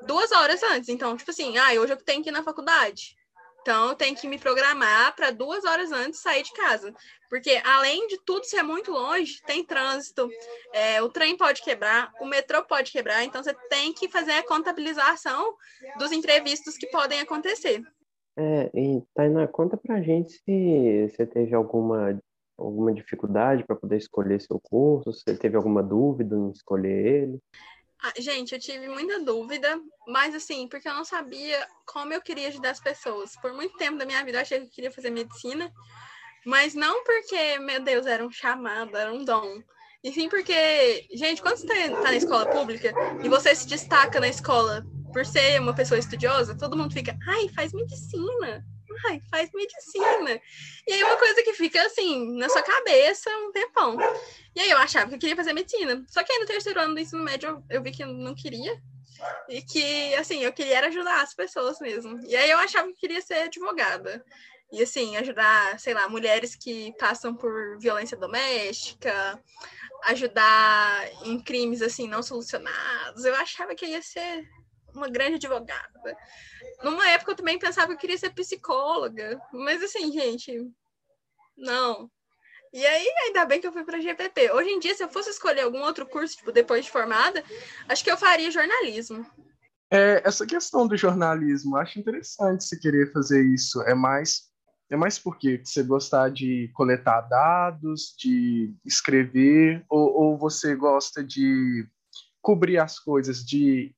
[0.02, 0.88] duas horas antes.
[0.88, 3.16] Então, tipo assim, ah, hoje eu tenho que ir na faculdade.
[3.62, 6.92] Então, tenho que me programar para duas horas antes sair de casa.
[7.30, 10.28] Porque, além de tudo ser muito longe, tem trânsito,
[10.74, 13.24] é, o trem pode quebrar, o metrô pode quebrar.
[13.24, 15.54] Então, você tem que fazer a contabilização
[15.96, 17.82] dos imprevistos que podem acontecer.
[18.36, 22.20] É, e Tainá, conta pra gente se você teve alguma,
[22.58, 27.38] alguma dificuldade para poder escolher seu curso, se você teve alguma dúvida em escolher ele.
[28.04, 32.48] Ah, gente, eu tive muita dúvida, mas assim, porque eu não sabia como eu queria
[32.48, 33.36] ajudar as pessoas.
[33.36, 35.72] Por muito tempo da minha vida eu achei que eu queria fazer medicina,
[36.44, 39.62] mas não porque, meu Deus, era um chamado, era um dom.
[40.02, 44.26] E sim porque, gente, quando você tá na escola pública e você se destaca na
[44.28, 48.66] escola por ser uma pessoa estudiosa, todo mundo fica, ai, faz medicina,
[49.06, 50.40] ai, faz medicina.
[50.86, 53.96] E aí uma coisa que fica assim, na sua cabeça um tempão.
[54.54, 56.04] E aí eu achava que eu queria fazer medicina.
[56.08, 58.34] Só que aí no terceiro ano do ensino médio eu, eu vi que eu não
[58.34, 58.80] queria.
[59.48, 62.20] E que, assim, eu queria ajudar as pessoas mesmo.
[62.26, 64.24] E aí eu achava que queria ser advogada.
[64.72, 69.40] E, assim, ajudar, sei lá, mulheres que passam por violência doméstica,
[70.04, 73.24] ajudar em crimes, assim, não solucionados.
[73.24, 74.48] Eu achava que ia ser
[74.94, 76.16] uma grande advogada.
[76.82, 80.70] Numa época eu também pensava que eu queria ser psicóloga, mas assim, gente,
[81.56, 82.10] não.
[82.72, 84.50] E aí, ainda bem que eu fui para GPP.
[84.52, 87.44] Hoje em dia, se eu fosse escolher algum outro curso, tipo, depois de formada,
[87.86, 89.26] acho que eu faria jornalismo.
[89.92, 93.82] É, essa questão do jornalismo, acho interessante você querer fazer isso.
[93.82, 94.50] É mais
[94.92, 101.88] é mais porque você gostar de coletar dados, de escrever, ou, ou você gosta de
[102.42, 103.94] cobrir as coisas, de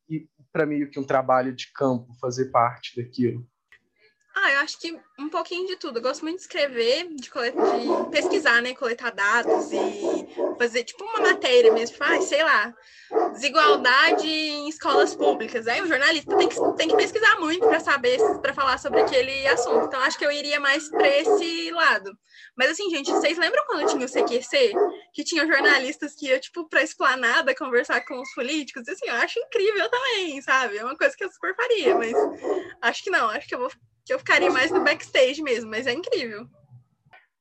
[0.54, 3.44] para meio que um trabalho de campo fazer parte daquilo?
[4.36, 5.98] Ah, eu acho que um pouquinho de tudo.
[5.98, 8.72] Eu gosto muito de escrever, de, coletar, de pesquisar, né?
[8.74, 11.94] Coletar dados e fazer tipo uma matéria mesmo.
[11.94, 12.74] Tipo, ah, sei lá,
[13.34, 15.66] desigualdade em escolas públicas.
[15.66, 19.46] Aí o jornalista tem que, tem que pesquisar muito para saber, para falar sobre aquele
[19.48, 19.86] assunto.
[19.86, 22.10] Então acho que eu iria mais para esse lado.
[22.56, 24.72] Mas assim, gente, vocês lembram quando tinha o CQC?
[25.12, 28.88] Que tinha jornalistas que iam, tipo, pra esplanada conversar com os políticos?
[28.88, 30.78] Assim, eu acho incrível também, sabe?
[30.78, 32.14] É uma coisa que eu super faria, mas
[32.80, 33.70] acho que não, acho que eu vou
[34.04, 36.46] que eu ficaria mais no backstage mesmo, mas é incrível.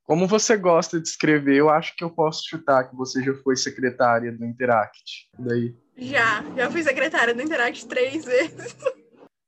[0.03, 3.55] Como você gosta de escrever, eu acho que eu posso chutar que você já foi
[3.55, 5.29] secretária do Interact.
[5.39, 5.75] Daí.
[5.97, 8.75] Já, já fui secretária do Interact três vezes.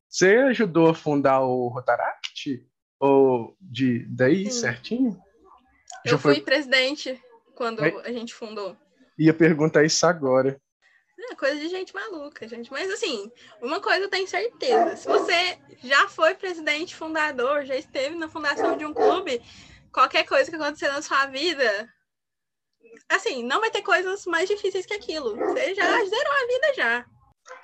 [0.07, 2.65] Você ajudou a fundar o Rotaract?
[2.99, 4.61] Ou de daí Sim.
[4.61, 5.21] certinho?
[6.05, 6.43] Eu já fui foi...
[6.43, 7.21] presidente
[7.55, 8.77] quando a gente fundou.
[9.17, 10.59] Ia perguntar isso agora.
[11.31, 12.71] É coisa de gente maluca, gente.
[12.71, 13.31] Mas assim,
[13.61, 18.77] uma coisa eu tenho certeza: se você já foi presidente fundador, já esteve na fundação
[18.77, 19.41] de um clube,
[19.91, 21.89] qualquer coisa que acontecer na sua vida,
[23.09, 25.35] assim, não vai ter coisas mais difíceis que aquilo.
[25.35, 27.05] Você já zerou a vida já.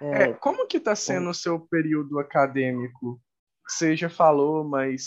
[0.01, 3.19] É, como que tá sendo o seu período acadêmico?
[3.67, 5.06] Você já falou, mas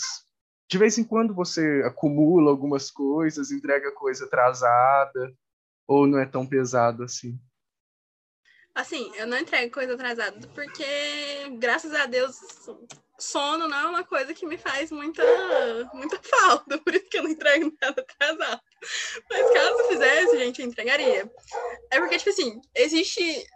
[0.69, 5.33] de vez em quando você acumula algumas coisas, entrega coisa atrasada,
[5.87, 7.39] ou não é tão pesado assim?
[8.73, 10.85] Assim, eu não entrego coisa atrasada, porque,
[11.59, 12.37] graças a Deus,
[13.19, 15.23] sono não é uma coisa que me faz muita,
[15.93, 18.61] muita falta, por isso que eu não entrego nada atrasado.
[19.29, 21.31] Mas caso fizesse, gente, eu entregaria.
[21.89, 23.47] É porque, tipo assim, existe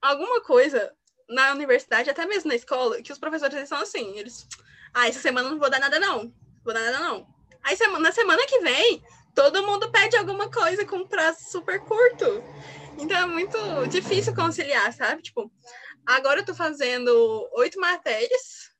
[0.00, 0.92] alguma coisa
[1.28, 4.46] na universidade, até mesmo na escola, que os professores são assim, eles.
[4.92, 6.32] Ah, essa semana não vou dar nada, não.
[6.64, 7.26] Vou dar nada, não.
[7.62, 9.02] Aí na semana que vem,
[9.34, 12.26] todo mundo pede alguma coisa com prazo super curto.
[12.98, 13.56] Então é muito
[13.88, 15.22] difícil conciliar, sabe?
[15.22, 15.50] Tipo,
[16.04, 18.71] agora eu tô fazendo oito matérias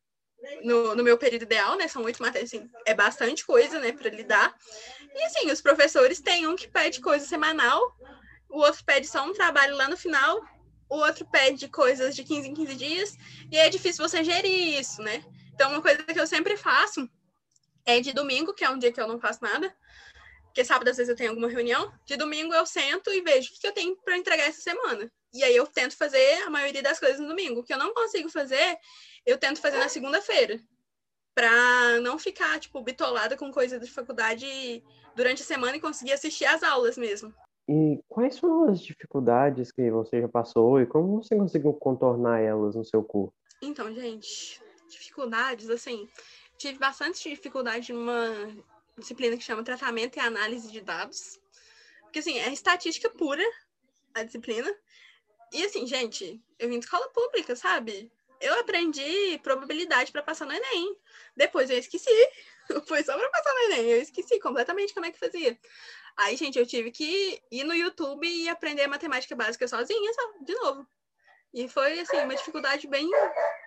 [0.62, 1.88] no, no meu período ideal, né?
[1.88, 4.55] São oito matérias, assim, é bastante coisa, né, para lidar.
[5.14, 7.96] E assim, os professores têm um que pede coisa semanal,
[8.48, 10.42] o outro pede só um trabalho lá no final,
[10.88, 13.16] o outro pede coisas de 15 em 15 dias,
[13.50, 15.24] e é difícil você gerir isso, né?
[15.55, 17.09] Então, uma coisa que eu sempre faço
[17.85, 19.74] é de domingo, que é um dia que eu não faço nada,
[20.44, 23.59] porque sábado às vezes eu tenho alguma reunião, de domingo eu sento e vejo o
[23.59, 25.11] que eu tenho para entregar essa semana.
[25.33, 27.61] E aí eu tento fazer a maioria das coisas no domingo.
[27.61, 28.76] O que eu não consigo fazer,
[29.24, 30.61] eu tento fazer na segunda-feira.
[31.35, 34.85] Para não ficar, tipo, bitolada com coisa de faculdade
[35.16, 37.35] durante a semana e conseguir assistir às aulas mesmo.
[37.68, 42.74] E quais foram as dificuldades que você já passou e como você conseguiu contornar elas
[42.74, 43.32] no seu curso?
[43.62, 46.08] Então, gente, dificuldades, assim,
[46.58, 48.28] tive bastante dificuldade numa
[48.98, 51.40] disciplina que chama Tratamento e Análise de Dados.
[52.02, 53.42] Porque, assim, é estatística pura
[54.12, 54.70] a disciplina.
[55.52, 58.11] E, assim, gente, eu vim de escola pública, sabe?
[58.42, 60.96] Eu aprendi probabilidade para passar no Enem.
[61.37, 62.11] Depois eu esqueci.
[62.87, 63.90] Foi só para passar no Enem.
[63.90, 65.57] Eu esqueci completamente como é que fazia.
[66.16, 70.55] Aí, gente, eu tive que ir no YouTube e aprender matemática básica sozinha, só, de
[70.55, 70.87] novo.
[71.55, 73.09] E foi, assim, uma dificuldade bem,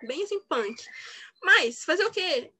[0.02, 0.84] bem assim, punk.
[1.42, 2.52] Mas, fazer o quê?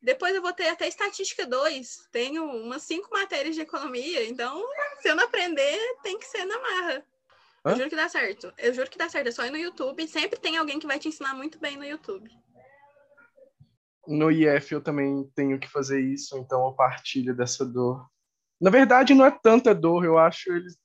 [0.00, 2.08] Depois eu vou ter até estatística 2.
[2.10, 4.24] Tenho umas cinco matérias de economia.
[4.26, 4.62] Então,
[5.00, 7.06] se eu não aprender, tem que ser na marra.
[7.64, 7.72] Hã?
[7.72, 8.52] Eu juro que dá certo.
[8.58, 9.28] Eu juro que dá certo.
[9.28, 10.06] É só ir no YouTube.
[10.08, 12.30] Sempre tem alguém que vai te ensinar muito bem no YouTube.
[14.06, 18.04] No IF eu também tenho que fazer isso, então eu partilho dessa dor.
[18.60, 20.76] Na verdade, não é tanta dor, eu acho eles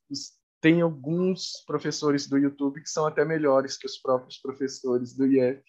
[0.61, 5.61] tem alguns professores do YouTube que são até melhores que os próprios professores do IF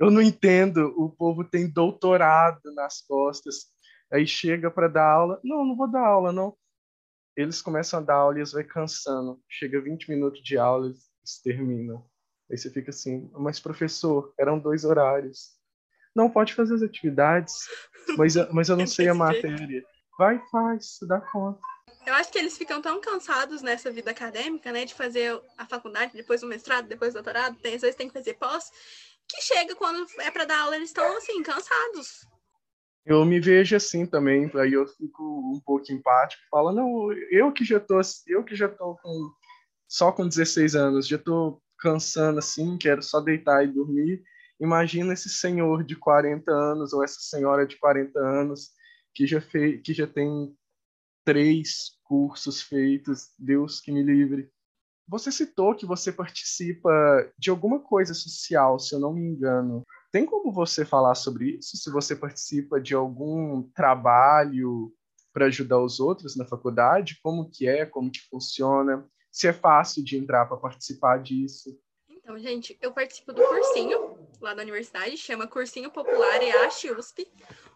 [0.00, 0.92] eu não entendo.
[0.96, 3.66] O povo tem doutorado nas costas.
[4.12, 5.40] Aí chega para dar aula.
[5.42, 6.56] Não, não vou dar aula, não.
[7.36, 9.40] Eles começam a dar aula e eles vai cansando.
[9.48, 12.04] Chega 20 minutos de aula, eles terminam.
[12.50, 15.54] Aí você fica assim, mas professor, eram dois horários.
[16.14, 17.54] Não pode fazer as atividades,
[18.16, 19.84] mas, mas eu não sei a matéria.
[20.18, 21.60] Vai, faz, dá conta.
[22.06, 26.12] Eu acho que eles ficam tão cansados nessa vida acadêmica, né, de fazer a faculdade,
[26.12, 28.70] depois o mestrado, depois o doutorado, tem, às vezes tem que fazer pós,
[29.26, 32.26] que chega quando é para dar aula, eles estão assim, cansados.
[33.06, 37.64] Eu me vejo assim também, aí eu fico um pouco empático, falo, não, eu que
[37.64, 39.30] já tô, eu que já tô com
[39.86, 44.22] só com 16 anos, já tô cansando assim, quero só deitar e dormir.
[44.60, 48.70] Imagina esse senhor de 40 anos ou essa senhora de 40 anos
[49.14, 50.56] que já fez, que já tem
[51.24, 54.50] três cursos feitos, Deus que me livre.
[55.06, 56.90] Você citou que você participa
[57.38, 59.84] de alguma coisa social, se eu não me engano.
[60.14, 61.76] Tem como você falar sobre isso?
[61.76, 64.94] Se você participa de algum trabalho
[65.32, 70.04] para ajudar os outros na faculdade, como que é, como que funciona, se é fácil
[70.04, 71.76] de entrar para participar disso.
[72.08, 77.28] Então, gente, eu participo do cursinho lá da universidade, chama Cursinho Popular EASH USP.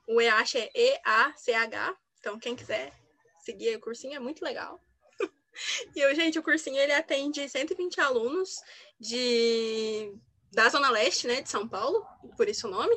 [0.06, 2.92] O EASH é E-A-C-H, então quem quiser
[3.40, 4.80] seguir o cursinho é muito legal.
[5.92, 8.62] e, eu, gente, o cursinho ele atende 120 alunos
[9.00, 10.16] de
[10.52, 12.04] da Zona Leste, né, de São Paulo,
[12.36, 12.96] por isso o nome.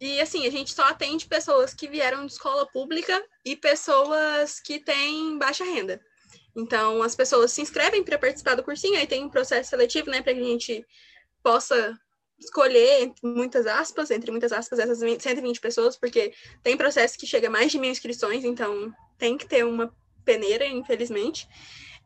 [0.00, 4.78] E assim, a gente só atende pessoas que vieram de escola pública e pessoas que
[4.78, 6.00] têm baixa renda.
[6.54, 10.22] Então, as pessoas se inscrevem para participar do cursinho, aí tem um processo seletivo, né,
[10.22, 10.86] para que a gente
[11.42, 11.98] possa
[12.38, 17.48] escolher, entre muitas aspas, entre muitas aspas, essas 120 pessoas, porque tem processo que chega
[17.48, 21.48] a mais de mil inscrições, então tem que ter uma peneira, infelizmente.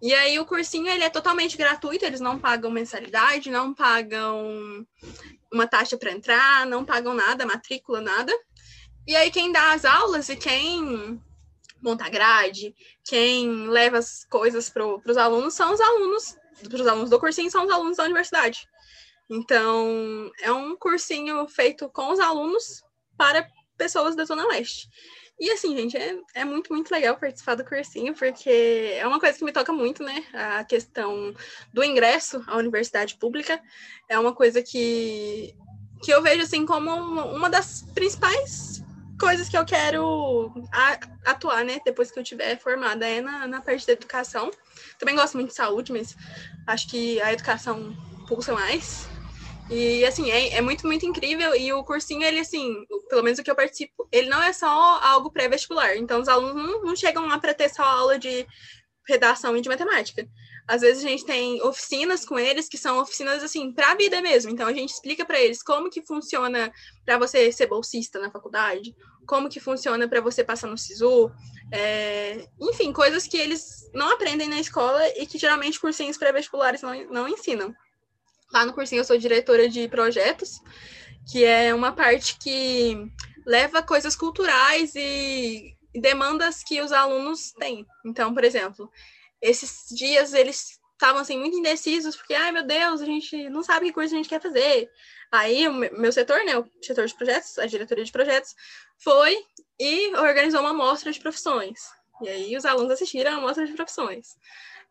[0.03, 4.87] E aí o cursinho ele é totalmente gratuito, eles não pagam mensalidade, não pagam
[5.53, 8.33] uma taxa para entrar, não pagam nada, matrícula, nada.
[9.07, 11.21] E aí quem dá as aulas e quem
[11.83, 16.37] monta grade, quem leva as coisas para os alunos são os alunos,
[16.69, 18.69] para os alunos do cursinho são os alunos da universidade.
[19.29, 22.83] Então, é um cursinho feito com os alunos
[23.17, 24.89] para pessoas da Zona Leste.
[25.41, 29.39] E assim, gente, é, é muito, muito legal participar do cursinho, porque é uma coisa
[29.39, 30.23] que me toca muito, né?
[30.35, 31.35] A questão
[31.73, 33.59] do ingresso à universidade pública
[34.07, 35.55] é uma coisa que,
[36.03, 38.85] que eu vejo assim como uma, das principais
[39.19, 40.53] coisas que eu quero
[41.25, 41.81] atuar, né?
[41.87, 44.51] Depois que eu tiver formada é na, na parte da educação.
[44.99, 46.15] Também gosto muito de saúde, mas
[46.67, 47.97] acho que a educação
[48.29, 49.10] pulsa mais.
[49.71, 51.55] E, assim, é, é, muito, muito incrível.
[51.55, 54.69] E o cursinho, ele, assim, pelo menos o que eu participo, ele não é só
[55.03, 55.97] algo pré-vestibular.
[55.97, 58.47] Então, os alunos não, não chegam lá para ter só aula de
[59.09, 60.27] redação e de matemática.
[60.67, 64.21] Às vezes a gente tem oficinas com eles que são oficinas assim para a vida
[64.23, 64.53] mesmo.
[64.53, 66.73] Então a gente explica para eles como que funciona
[67.05, 68.95] para você ser bolsista na faculdade,
[69.27, 71.31] como que funciona para você passar no SISU,
[71.73, 72.47] é...
[72.61, 77.29] enfim, coisas que eles não aprendem na escola e que geralmente cursinhos pré-vestibulares não, não
[77.29, 77.75] ensinam.
[78.53, 80.61] Lá no cursinho eu sou diretora de projetos,
[81.31, 82.97] que é uma parte que
[83.47, 87.87] leva coisas culturais e demandas que os alunos têm.
[88.05, 88.91] Então, por exemplo,
[89.41, 93.87] esses dias eles estavam assim muito indecisos, porque ai meu Deus, a gente não sabe
[93.87, 94.91] que curso a gente quer fazer.
[95.33, 98.55] Aí o meu setor, né, o setor de projetos, a diretoria de projetos,
[98.99, 99.37] foi
[99.79, 101.81] e organizou uma amostra de profissões.
[102.23, 104.37] E aí os alunos assistiram a amostra de profissões.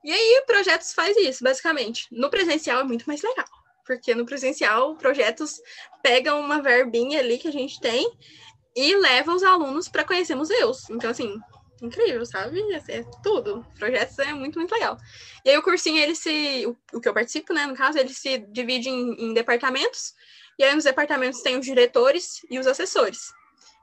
[0.04, 2.08] E aí, projetos faz isso, basicamente.
[2.12, 3.48] No presencial é muito mais legal,
[3.86, 5.62] porque no presencial, projetos
[6.02, 8.10] pegam uma verbinha ali que a gente tem
[8.76, 10.90] e leva os alunos para conhecer museus.
[10.90, 11.38] Então, assim,
[11.82, 12.62] incrível, sabe?
[12.74, 13.66] É, é tudo.
[13.78, 14.98] Projetos é muito, muito legal.
[15.44, 16.66] E aí, o cursinho, ele se.
[16.94, 20.14] O, que eu participo, né, no caso, ele se divide em, em departamentos.
[20.58, 23.34] E aí, nos departamentos tem os diretores e os assessores.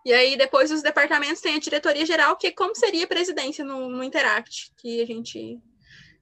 [0.04, 3.64] E aí, depois dos departamentos, tem a diretoria geral, que é como seria a presidência
[3.64, 5.58] no, no Interact, que a gente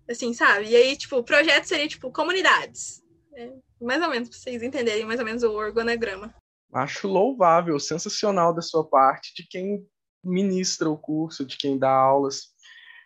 [0.08, 0.68] Assim, sabe?
[0.68, 3.02] E aí, tipo, o projeto seria, tipo, comunidades.
[3.34, 6.34] É, mais ou menos, pra vocês entenderem mais ou menos o organograma.
[6.72, 9.86] Acho louvável, sensacional da sua parte, de quem
[10.24, 12.54] ministra o curso, de quem dá aulas.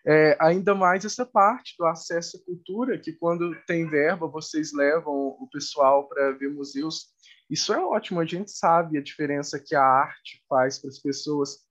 [0.06, 5.12] É, ainda mais essa parte do acesso à cultura, que quando tem verba, vocês levam
[5.12, 7.08] o pessoal para ver museus.
[7.50, 11.67] Isso é ótimo, a gente sabe a diferença que a arte faz para as pessoas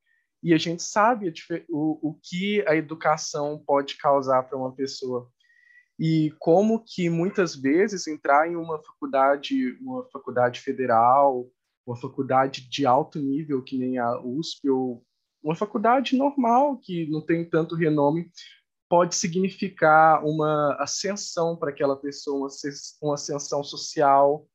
[0.47, 1.33] e a gente sabe
[1.69, 5.29] o, o que a educação pode causar para uma pessoa.
[5.99, 11.51] E como que muitas vezes entrar em uma faculdade, uma faculdade federal,
[11.85, 15.03] uma faculdade de alto nível que nem a USP ou
[15.43, 18.31] uma faculdade normal que não tem tanto renome
[18.87, 22.47] pode significar uma ascensão para aquela pessoa,
[23.01, 24.47] uma ascensão social,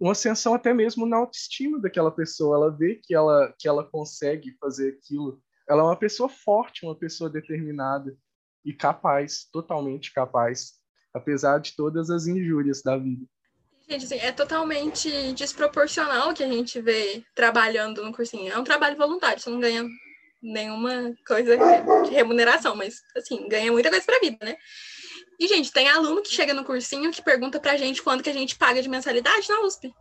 [0.00, 2.56] uma ascensão até mesmo na autoestima daquela pessoa.
[2.56, 5.40] Ela vê que ela, que ela consegue fazer aquilo.
[5.68, 8.16] Ela é uma pessoa forte, uma pessoa determinada.
[8.64, 10.72] e capaz, totalmente capaz,
[11.14, 13.24] apesar de todas as injúrias da vida.
[13.88, 18.52] Gente, assim, é totalmente desproporcional que a gente vê trabalhando no cursinho.
[18.52, 19.86] É um trabalho voluntário, você não ganha
[20.42, 21.56] nenhuma coisa
[22.04, 24.56] de remuneração, mas, assim, ganha muita coisa pra vida, né?
[25.38, 28.34] E, gente, tem aluno que chega no cursinho que pergunta pra gente quanto que a
[28.34, 29.94] gente paga de mensalidade na USP.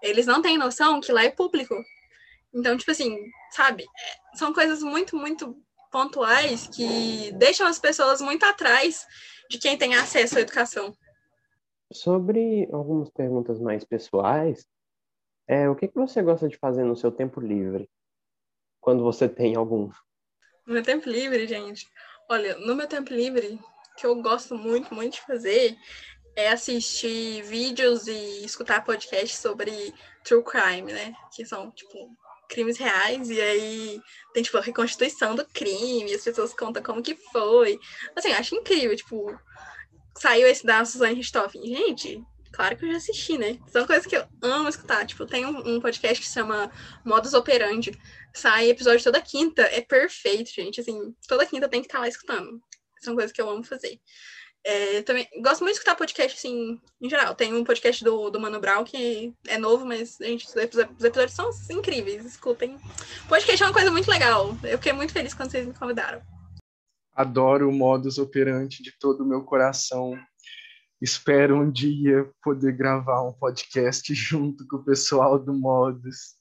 [0.00, 1.74] Eles não têm noção que lá é público.
[2.54, 3.18] Então, tipo assim,
[3.50, 3.82] sabe?
[3.84, 5.56] É, são coisas muito, muito
[5.90, 9.06] pontuais que deixam as pessoas muito atrás
[9.50, 10.96] de quem tem acesso à educação.
[11.92, 14.66] Sobre algumas perguntas mais pessoais,
[15.46, 17.88] é, o que, que você gosta de fazer no seu tempo livre?
[18.80, 19.90] Quando você tem algum?
[20.66, 21.86] No meu tempo livre, gente.
[22.30, 23.58] Olha, no meu tempo livre,
[23.98, 25.76] que eu gosto muito, muito de fazer
[26.36, 29.92] é assistir vídeos e escutar podcasts sobre
[30.22, 31.12] true crime, né?
[31.34, 31.98] Que são, tipo,
[32.48, 34.00] crimes reais, e aí
[34.32, 37.80] tem, tipo, a reconstituição do crime, as pessoas contam como que foi.
[38.14, 39.36] Assim, acho incrível, tipo,
[40.16, 41.60] saiu esse da Suzane Richthofen.
[41.60, 42.22] Gente,
[42.52, 43.58] claro que eu já assisti, né?
[43.66, 45.04] São coisas que eu amo escutar.
[45.06, 46.70] Tipo, tem um, um podcast que se chama
[47.04, 47.90] Modus Operandi.
[48.32, 49.62] Sai episódio toda quinta.
[49.62, 50.80] É perfeito, gente.
[50.80, 52.62] Assim, toda quinta tem que estar lá escutando.
[53.00, 54.00] São coisas que eu amo fazer.
[54.64, 57.34] É, também gosto muito de escutar podcast, assim, em geral.
[57.34, 61.50] Tem um podcast do, do Mano Brown que é novo, mas, gente, os episódios são
[61.70, 62.76] incríveis, escutem.
[63.28, 64.56] Podcast é uma coisa muito legal.
[64.62, 66.20] Eu fiquei muito feliz quando vocês me convidaram.
[67.14, 70.18] Adoro o modus operandi de todo o meu coração.
[71.00, 76.36] Espero um dia poder gravar um podcast junto com o pessoal do Modus.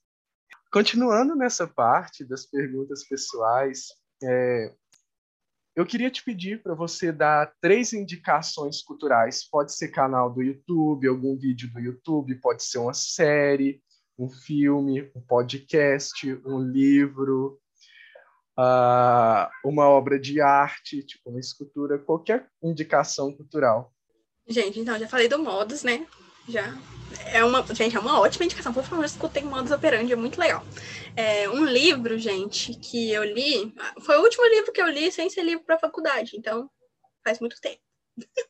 [0.72, 3.88] Continuando nessa parte das perguntas pessoais,
[4.24, 4.74] é,
[5.78, 9.48] eu queria te pedir para você dar três indicações culturais.
[9.48, 13.80] Pode ser canal do YouTube, algum vídeo do YouTube, pode ser uma série,
[14.18, 17.60] um filme, um podcast, um livro,
[18.58, 23.94] uh, uma obra de arte, tipo uma escultura, qualquer indicação cultural.
[24.48, 26.08] Gente, então já falei do Modus, né?
[26.48, 26.78] Já.
[27.34, 28.74] É uma, gente, é uma ótima indicação.
[28.74, 30.64] Por favor, escutem Modus Operandi, é muito legal.
[31.16, 33.74] É, um livro, gente, que eu li.
[34.02, 36.70] Foi o último livro que eu li sem ser livro para faculdade, então
[37.24, 37.82] faz muito tempo.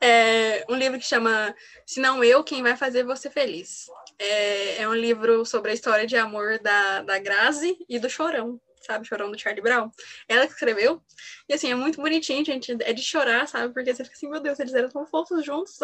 [0.00, 1.54] é, um livro que chama
[1.86, 3.86] Se Não Eu, Quem Vai Fazer Você Feliz.
[4.18, 8.60] É, é um livro sobre a história de amor da, da Grazi e do Chorão,
[8.80, 9.06] sabe?
[9.06, 9.90] Chorão do Charlie Brown.
[10.28, 11.02] Ela que escreveu.
[11.48, 12.76] E assim, é muito bonitinho, gente.
[12.80, 13.72] É de chorar, sabe?
[13.72, 15.78] Porque você fica assim, meu Deus, eles eram tão fofos juntos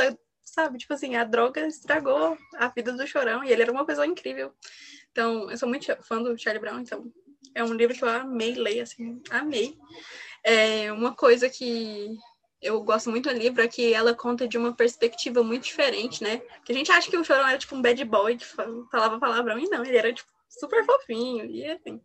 [0.52, 0.78] sabe?
[0.78, 4.52] Tipo assim, a droga estragou a vida do Chorão e ele era uma pessoa incrível.
[5.10, 7.12] Então, eu sou muito fã do Charlie Brown, então
[7.54, 9.76] é um livro que eu amei ler, assim, amei.
[10.44, 12.16] É uma coisa que
[12.60, 16.38] eu gosto muito do livro é que ela conta de uma perspectiva muito diferente, né?
[16.38, 18.44] Porque a gente acha que o Chorão era tipo um bad boy que
[18.90, 22.00] falava palavrão, e não, ele era tipo super fofinho, e assim,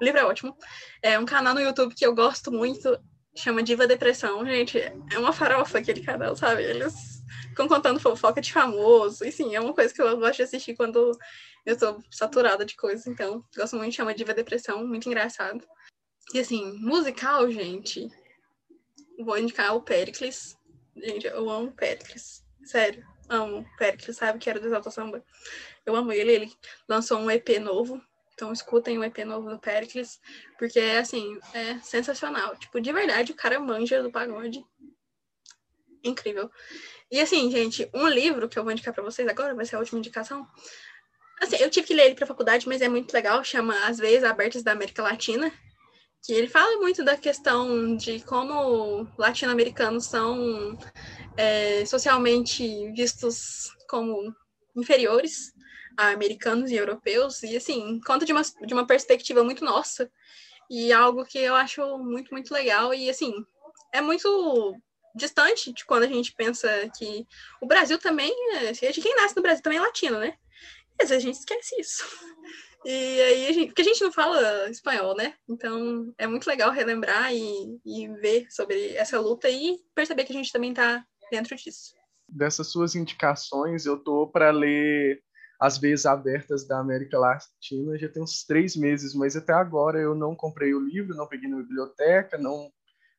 [0.00, 0.56] o livro é ótimo.
[1.02, 2.98] É um canal no YouTube que eu gosto muito,
[3.36, 6.62] chama Diva Depressão, gente, é uma farofa aquele canal, sabe?
[6.62, 7.11] Eles
[7.52, 9.24] ficam contando fofoca de famoso.
[9.24, 11.16] E sim, é uma coisa que eu gosto de assistir quando
[11.64, 13.06] eu tô saturada de coisas.
[13.06, 15.64] Então, gosto muito de chamar Diva Depressão, muito engraçado.
[16.34, 18.10] E assim, musical, gente,
[19.18, 20.56] vou indicar o Pericles.
[20.96, 22.44] Gente, eu amo Pericles.
[22.64, 24.38] Sério, amo Pericles, sabe?
[24.38, 25.22] Que era do Exalta Samba.
[25.84, 26.32] Eu amo ele.
[26.32, 26.52] Ele
[26.88, 28.00] lançou um EP novo.
[28.34, 30.18] Então escutem o EP novo do Pericles,
[30.58, 32.56] porque assim, é sensacional.
[32.56, 34.64] Tipo, de verdade, o cara manja do pagode.
[36.02, 36.50] Incrível.
[37.10, 39.78] E assim, gente, um livro que eu vou indicar para vocês agora, vai ser a
[39.78, 40.46] última indicação.
[41.40, 44.24] Assim, eu tive que ler ele para faculdade, mas é muito legal, chama As Veias
[44.24, 45.52] Abertas da América Latina,
[46.24, 50.78] que ele fala muito da questão de como latino-americanos são
[51.36, 54.34] é, socialmente vistos como
[54.76, 55.52] inferiores
[55.96, 60.10] a americanos e europeus, e assim, conta de uma, de uma perspectiva muito nossa,
[60.70, 63.34] e algo que eu acho muito, muito legal, e assim,
[63.92, 64.74] é muito
[65.14, 67.26] distante de quando a gente pensa que
[67.60, 70.34] o Brasil também, é, quem nasce no Brasil também é latino, né?
[70.98, 72.04] Mas a gente esquece isso.
[72.84, 75.34] E aí, a gente, porque a gente não fala espanhol, né?
[75.48, 80.34] Então é muito legal relembrar e, e ver sobre essa luta e perceber que a
[80.34, 81.94] gente também está dentro disso.
[82.28, 85.22] Dessas suas indicações, eu tô para ler
[85.60, 90.16] As Veias Abertas da América Latina já tem uns três meses, mas até agora eu
[90.16, 92.68] não comprei o livro, não peguei na biblioteca, não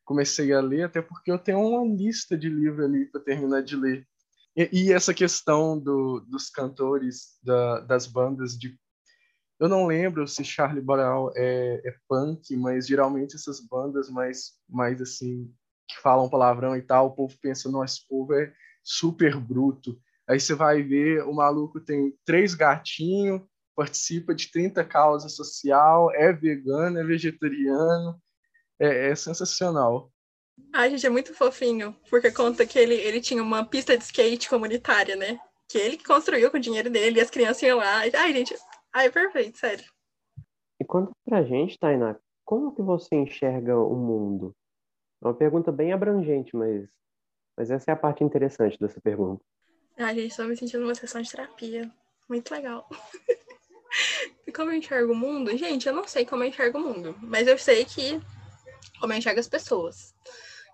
[0.04, 3.76] comecei a ler, até porque eu tenho uma lista de livros ali para terminar de
[3.76, 4.08] ler.
[4.56, 8.78] E, e essa questão do, dos cantores, da, das bandas de.
[9.60, 15.02] Eu não lembro se Charlie Brown é, é, punk, mas geralmente essas bandas mais, mais
[15.02, 15.52] assim,
[15.88, 20.00] que falam palavrão e tal, o povo pensa, nosso povo é super bruto.
[20.28, 23.42] Aí você vai ver, o maluco tem três gatinhos,
[23.76, 28.22] participa de 30 causas social, é vegano, é vegetariano,
[28.80, 30.12] é, é sensacional.
[30.72, 34.50] Ai, gente, é muito fofinho, porque conta que ele, ele tinha uma pista de skate
[34.50, 35.40] comunitária, né?
[35.68, 38.00] Que ele que construiu com o dinheiro dele, e as crianças iam lá.
[38.00, 38.56] Ai, gente,
[38.92, 39.86] ai, perfeito, sério.
[40.80, 44.56] E conta pra gente, Tainá, como que você enxerga o mundo?
[45.24, 46.88] É uma pergunta bem abrangente, mas,
[47.58, 49.44] mas essa é a parte interessante dessa pergunta.
[49.98, 51.90] Ai, gente, estou me sentindo numa sessão de terapia.
[52.28, 52.90] Muito legal.
[54.48, 55.56] e como eu enxergo o mundo?
[55.56, 58.20] Gente, eu não sei como eu enxergo o mundo, mas eu sei que
[59.04, 60.16] como eu enxergo as pessoas.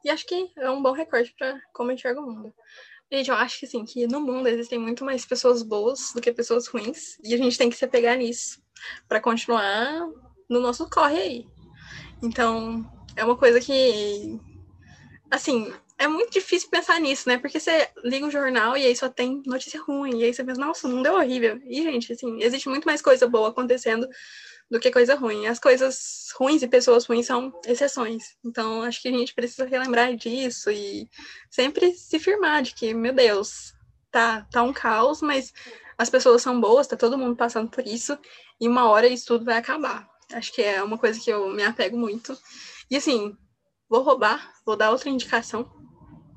[0.06, 2.54] E acho que é um bom recorte para como eu enxergo o mundo.
[3.12, 6.32] Gente, eu acho que assim, que no mundo existem muito mais pessoas boas do que
[6.32, 7.18] pessoas ruins.
[7.24, 8.62] E a gente tem que se apegar nisso
[9.08, 10.08] para continuar
[10.48, 11.48] no nosso corre aí.
[12.22, 14.40] Então, é uma coisa que
[15.32, 17.40] assim, é muito difícil pensar nisso, né?
[17.40, 20.62] Porque você liga o jornal e aí só tem notícia ruim, e aí você pensa,
[20.62, 21.60] nossa, o mundo é horrível.
[21.66, 24.08] E, gente, assim, existe muito mais coisa boa acontecendo
[24.70, 25.48] do que coisa ruim.
[25.48, 28.36] As coisas ruins e pessoas ruins são exceções.
[28.46, 31.10] Então, acho que a gente precisa relembrar disso e
[31.50, 33.74] sempre se firmar de que, meu Deus,
[34.12, 35.54] tá, tá um caos, mas
[35.98, 38.18] as pessoas são boas, tá todo mundo passando por isso,
[38.60, 40.08] e uma hora isso tudo vai acabar.
[40.32, 42.38] Acho que é uma coisa que eu me apego muito.
[42.90, 43.36] E assim,
[43.90, 45.70] vou roubar, vou dar outra indicação.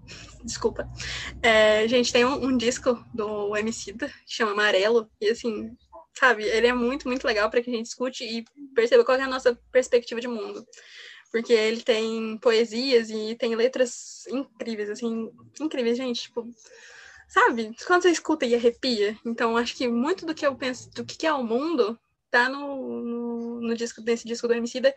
[0.42, 0.90] Desculpa.
[1.42, 5.76] É, gente, tem um, um disco do Emicida que chama Amarelo, e assim,
[6.14, 6.44] sabe?
[6.44, 8.44] Ele é muito, muito legal para que a gente escute e
[8.74, 10.66] perceba qual é a nossa perspectiva de mundo.
[11.30, 16.22] Porque ele tem poesias e tem letras incríveis, assim, incríveis, gente.
[16.22, 16.46] Tipo,
[17.26, 17.74] sabe?
[17.86, 19.16] Quando você escuta e arrepia.
[19.24, 21.98] Então, acho que muito do que eu penso do que é o mundo
[22.30, 24.94] tá no, no, no disco, nesse disco do Emicida.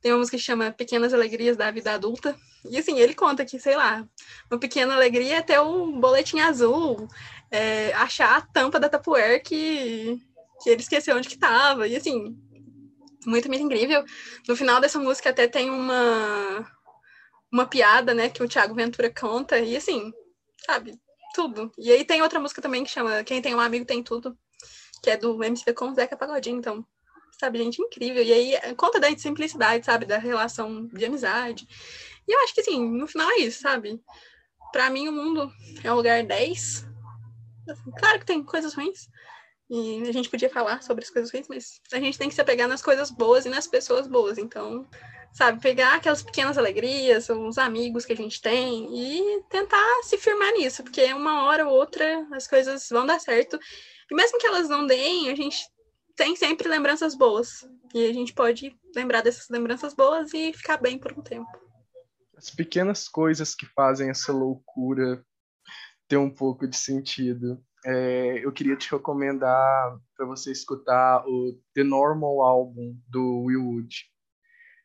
[0.00, 2.36] Tem uma música que chama Pequenas Alegrias da Vida Adulta.
[2.70, 4.06] E assim, ele conta que, sei lá,
[4.50, 7.08] uma pequena alegria é ter um boletim azul,
[7.50, 10.20] é, achar a tampa da Tupperware que
[10.62, 11.86] que ele esqueceu onde que tava.
[11.88, 12.36] E assim,
[13.26, 14.04] muito, muito incrível.
[14.48, 16.66] No final dessa música até tem uma
[17.52, 20.12] uma piada, né, que o Thiago Ventura conta, e assim,
[20.64, 20.98] sabe,
[21.34, 21.72] tudo.
[21.78, 24.36] E aí tem outra música também que chama Quem Tem Um Amigo Tem Tudo,
[25.02, 26.84] que é do MC com Zeca Pagodinho, então,
[27.38, 28.22] sabe, gente, incrível.
[28.22, 31.66] E aí conta da simplicidade, sabe, da relação de amizade.
[32.26, 34.00] E eu acho que, assim, no final é isso, sabe?
[34.72, 35.50] Pra mim, o mundo
[35.84, 36.86] é um lugar 10.
[37.98, 39.08] Claro que tem coisas ruins,
[39.68, 42.40] e a gente podia falar sobre as coisas ruins, mas a gente tem que se
[42.40, 44.38] apegar nas coisas boas e nas pessoas boas.
[44.38, 44.86] Então,
[45.32, 50.52] sabe, pegar aquelas pequenas alegrias, os amigos que a gente tem e tentar se firmar
[50.52, 53.58] nisso, porque uma hora ou outra as coisas vão dar certo.
[54.10, 55.58] E mesmo que elas não deem, a gente
[56.14, 57.68] tem sempre lembranças boas.
[57.92, 61.50] E a gente pode lembrar dessas lembranças boas e ficar bem por um tempo.
[62.36, 65.24] As pequenas coisas que fazem essa loucura
[66.06, 71.84] ter um pouco de sentido é, eu queria te recomendar para você escutar o The
[71.84, 74.04] Normal Album do Will Wood.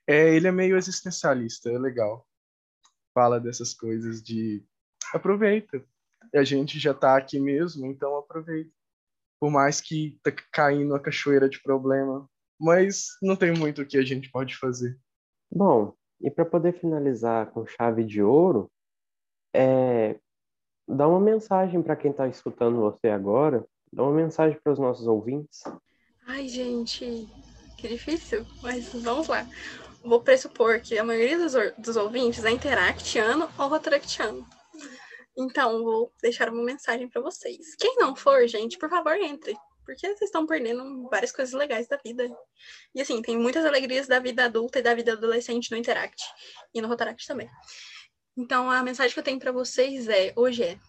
[0.05, 2.27] É, ele é meio existencialista, é legal.
[3.11, 4.63] Fala dessas coisas de
[5.11, 5.83] aproveita.
[6.35, 8.71] A gente já está aqui mesmo, então aproveita.
[9.39, 12.29] Por mais que tá caindo a cachoeira de problema,
[12.59, 14.95] mas não tem muito o que a gente pode fazer.
[15.51, 18.71] Bom, e para poder finalizar com chave de ouro,
[19.55, 20.19] é,
[20.91, 25.07] dá uma mensagem para quem está escutando você agora, dá uma mensagem para os nossos
[25.07, 25.63] ouvintes.
[26.27, 27.27] Ai, gente,
[27.77, 29.47] que difícil, mas vamos lá.
[30.03, 34.45] Vou pressupor que a maioria dos, dos ouvintes é interactiano ou rotaractiano.
[35.37, 37.75] Então, vou deixar uma mensagem para vocês.
[37.75, 39.55] Quem não for, gente, por favor, entre.
[39.85, 42.29] Porque vocês estão perdendo várias coisas legais da vida.
[42.93, 46.23] E assim, tem muitas alegrias da vida adulta e da vida adolescente no Interact.
[46.73, 47.49] E no Rotaract também.
[48.35, 50.79] Então, a mensagem que eu tenho para vocês é: hoje é.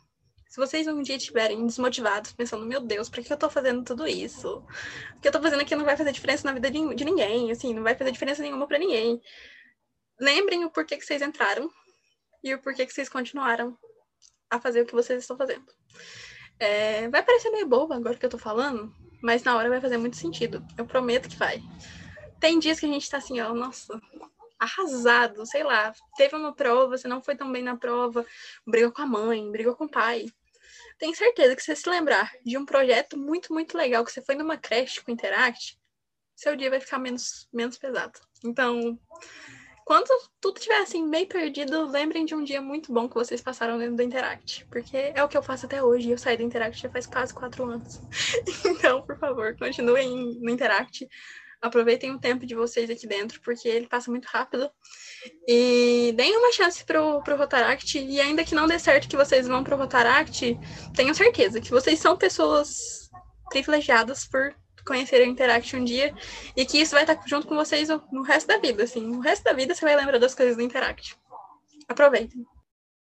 [0.49, 4.07] Se vocês um dia estiverem desmotivados, pensando, meu Deus, por que eu tô fazendo tudo
[4.07, 4.63] isso?
[5.17, 7.51] O que eu tô fazendo aqui não vai fazer diferença na vida de, de ninguém,
[7.51, 9.19] assim, não vai fazer diferença nenhuma para ninguém.
[10.21, 11.71] Lembrem o porquê que vocês entraram
[12.45, 13.79] e o porquê que vocês continuaram
[14.51, 15.65] a fazer o que vocês estão fazendo.
[16.59, 19.97] É, vai parecer meio bobo agora que eu tô falando, mas na hora vai fazer
[19.97, 20.63] muito sentido.
[20.77, 21.63] Eu prometo que vai.
[22.39, 23.99] Tem dias que a gente tá assim, ó, nossa,
[24.63, 28.25] arrasado, sei lá, teve uma prova, você não foi tão bem na prova,
[28.67, 30.27] brigou com a mãe, brigou com o pai.
[30.99, 34.35] Tenho certeza que você se lembrar de um projeto muito, muito legal que você foi
[34.35, 35.79] numa creche com Interact,
[36.37, 38.19] seu dia vai ficar menos, menos pesado.
[38.45, 38.99] Então,
[39.85, 40.09] quando
[40.41, 43.97] tudo estiver assim meio perdido, lembrem de um dia muito bom que vocês passaram dentro
[43.97, 44.65] do Interact.
[44.67, 46.11] Porque é o que eu faço até hoje.
[46.11, 48.01] Eu saí do Interact já faz quase quatro anos.
[48.65, 51.09] então, por favor, continuem no Interact.
[51.63, 54.69] Aproveitem o tempo de vocês aqui dentro, porque ele passa muito rápido.
[55.47, 57.99] E deem uma chance pro, pro Rotaract.
[57.99, 60.59] E ainda que não dê certo que vocês vão pro Rotaract,
[60.93, 63.09] tenham certeza que vocês são pessoas
[63.49, 64.53] privilegiadas por
[64.85, 66.13] conhecer o Interact um dia.
[66.57, 69.07] E que isso vai estar junto com vocês no resto da vida, assim.
[69.07, 71.17] No resto da vida você vai lembrar das coisas do Interact.
[71.89, 72.45] aproveitem.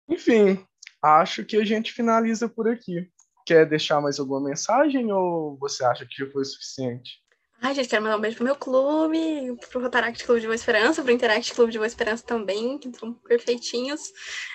[0.09, 0.67] Enfim,
[1.03, 3.11] acho que a gente finaliza por aqui.
[3.45, 7.23] Quer deixar mais alguma mensagem ou você acha que já foi suficiente?
[7.61, 11.03] Ai, gente, quero mandar um beijo pro meu clube, pro Rotaract Clube de Boa Esperança,
[11.03, 14.13] pro Interact Clube de Boa Esperança também, que são perfeitinhos.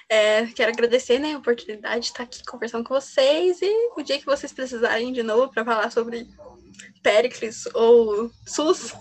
[0.08, 4.18] É, quero agradecer né, a oportunidade de estar aqui conversando com vocês e o dia
[4.18, 6.26] que vocês precisarem de novo para falar sobre
[7.04, 8.94] Pericles ou SUS,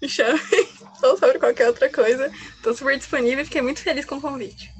[0.00, 0.40] me chamem,
[1.04, 2.32] ou sobre qualquer outra coisa.
[2.56, 4.72] Estou super disponível e fiquei muito feliz com o convite.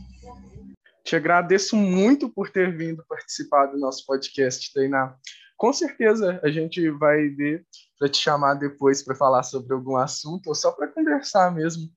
[1.05, 5.15] Te agradeço muito por ter vindo participar do nosso podcast, Tainá.
[5.59, 7.67] Com certeza a gente vai ver
[8.03, 11.89] para te chamar depois para falar sobre algum assunto ou só para conversar mesmo.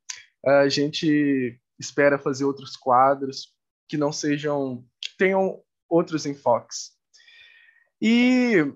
[0.46, 3.56] A gente espera fazer outros quadros
[3.90, 6.92] que não sejam, que tenham outros enfoques.
[8.00, 8.72] E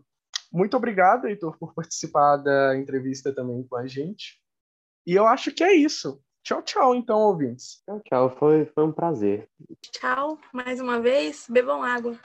[0.51, 4.41] muito obrigado, Heitor, por participar da entrevista também com a gente.
[5.05, 6.19] E eu acho que é isso.
[6.43, 7.83] Tchau, tchau, então, ouvintes.
[7.85, 8.37] Tchau, tchau.
[8.39, 9.47] Foi, foi um prazer.
[9.91, 11.45] Tchau, mais uma vez.
[11.47, 12.19] Bebam água.